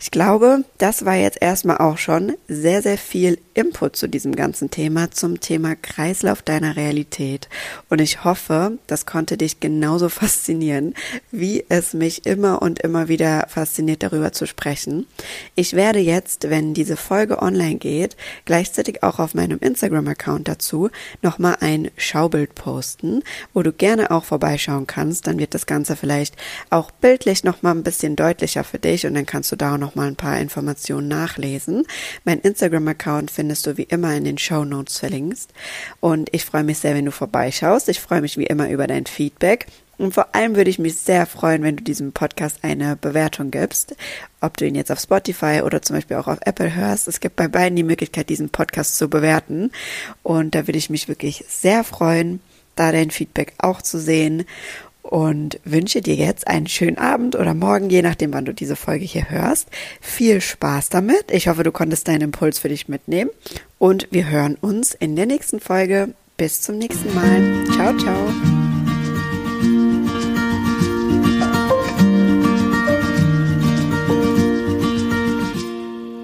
Ich 0.00 0.10
glaube, 0.10 0.64
das 0.78 1.04
war 1.04 1.14
jetzt 1.14 1.40
erstmal 1.40 1.78
auch 1.78 1.98
schon 1.98 2.34
sehr, 2.48 2.82
sehr 2.82 2.98
viel 2.98 3.38
Input 3.54 3.96
zu 3.96 4.08
diesem 4.08 4.34
ganzen 4.34 4.70
Thema, 4.70 5.10
zum 5.10 5.40
Thema 5.40 5.76
Kreislauf 5.76 6.42
deiner 6.42 6.76
Realität. 6.76 7.48
Und 7.88 8.00
ich 8.00 8.24
hoffe, 8.24 8.78
das 8.86 9.06
konnte 9.06 9.36
dich 9.36 9.60
genauso 9.60 10.08
faszinieren, 10.10 10.94
wie 11.30 11.64
es 11.68 11.94
mich 11.94 12.26
immer 12.26 12.60
und 12.60 12.80
immer 12.80 13.08
wieder 13.08 13.46
fasziniert, 13.48 14.02
darüber 14.02 14.32
zu 14.32 14.46
sprechen. 14.46 15.06
Ich 15.54 15.74
werde 15.74 16.00
jetzt, 16.00 16.50
wenn 16.50 16.74
diese 16.74 16.96
Folge 16.96 17.40
online 17.40 17.76
geht, 17.76 18.16
gleichzeitig 18.44 19.02
auch 19.02 19.18
auf 19.18 19.34
meinem 19.34 19.58
Instagram-Account 19.58 20.48
dazu 20.48 20.90
nochmal 21.22 21.56
ein 21.60 21.90
Schaubild 21.96 22.54
posten, 22.54 23.22
wo 23.52 23.62
du 23.62 23.72
gerne 23.72 24.10
auch 24.10 24.24
vorbeischauen 24.24 24.86
kannst. 24.86 25.26
Dann 25.26 25.38
wird 25.38 25.54
das 25.54 25.66
Ganze 25.66 25.96
vielleicht 25.96 26.36
auch 26.70 26.90
bildlich 26.90 27.44
nochmal 27.44 27.74
ein 27.74 27.84
bisschen 27.84 28.16
deutlicher 28.16 28.64
für 28.64 28.78
dich 28.78 29.06
und 29.06 29.14
dann 29.14 29.26
kannst 29.26 29.43
du 29.52 29.56
da 29.56 29.74
auch 29.74 29.78
nochmal 29.78 30.08
ein 30.08 30.16
paar 30.16 30.38
Informationen 30.38 31.08
nachlesen. 31.08 31.84
Mein 32.24 32.40
Instagram-Account 32.40 33.30
findest 33.30 33.66
du 33.66 33.76
wie 33.76 33.84
immer 33.84 34.14
in 34.14 34.24
den 34.24 34.38
Show 34.38 34.64
Notes 34.64 34.98
verlinkt. 34.98 35.48
Und 36.00 36.28
ich 36.32 36.44
freue 36.44 36.64
mich 36.64 36.78
sehr, 36.78 36.94
wenn 36.94 37.04
du 37.04 37.12
vorbeischaust. 37.12 37.88
Ich 37.88 38.00
freue 38.00 38.20
mich 38.20 38.36
wie 38.38 38.46
immer 38.46 38.70
über 38.70 38.86
dein 38.86 39.06
Feedback. 39.06 39.66
Und 39.96 40.12
vor 40.12 40.34
allem 40.34 40.56
würde 40.56 40.70
ich 40.70 40.78
mich 40.78 40.96
sehr 40.96 41.24
freuen, 41.26 41.62
wenn 41.62 41.76
du 41.76 41.84
diesem 41.84 42.12
Podcast 42.12 42.58
eine 42.62 42.96
Bewertung 42.96 43.50
gibst. 43.50 43.96
Ob 44.40 44.56
du 44.56 44.66
ihn 44.66 44.74
jetzt 44.74 44.90
auf 44.90 45.00
Spotify 45.00 45.62
oder 45.64 45.82
zum 45.82 45.96
Beispiel 45.96 46.16
auch 46.16 46.26
auf 46.26 46.38
Apple 46.42 46.74
hörst. 46.74 47.06
Es 47.08 47.20
gibt 47.20 47.36
bei 47.36 47.48
beiden 47.48 47.76
die 47.76 47.84
Möglichkeit, 47.84 48.28
diesen 48.28 48.50
Podcast 48.50 48.96
zu 48.96 49.08
bewerten. 49.08 49.70
Und 50.22 50.54
da 50.54 50.66
würde 50.66 50.78
ich 50.78 50.90
mich 50.90 51.08
wirklich 51.08 51.44
sehr 51.48 51.84
freuen, 51.84 52.40
da 52.74 52.90
dein 52.92 53.10
Feedback 53.10 53.54
auch 53.58 53.82
zu 53.82 53.98
sehen 53.98 54.44
und 55.04 55.60
wünsche 55.64 56.00
dir 56.00 56.14
jetzt 56.14 56.48
einen 56.48 56.66
schönen 56.66 56.98
Abend 56.98 57.36
oder 57.36 57.54
morgen, 57.54 57.90
je 57.90 58.02
nachdem, 58.02 58.32
wann 58.32 58.46
du 58.46 58.54
diese 58.54 58.74
Folge 58.74 59.04
hier 59.04 59.30
hörst. 59.30 59.68
Viel 60.00 60.40
Spaß 60.40 60.88
damit. 60.88 61.30
Ich 61.30 61.46
hoffe, 61.46 61.62
du 61.62 61.72
konntest 61.72 62.08
deinen 62.08 62.22
Impuls 62.22 62.58
für 62.58 62.70
dich 62.70 62.88
mitnehmen 62.88 63.30
und 63.78 64.08
wir 64.10 64.28
hören 64.28 64.56
uns 64.60 64.94
in 64.94 65.14
der 65.14 65.26
nächsten 65.26 65.60
Folge. 65.60 66.14
Bis 66.36 66.62
zum 66.62 66.78
nächsten 66.78 67.14
Mal. 67.14 67.64
Ciao, 67.74 67.96
ciao. 67.96 68.53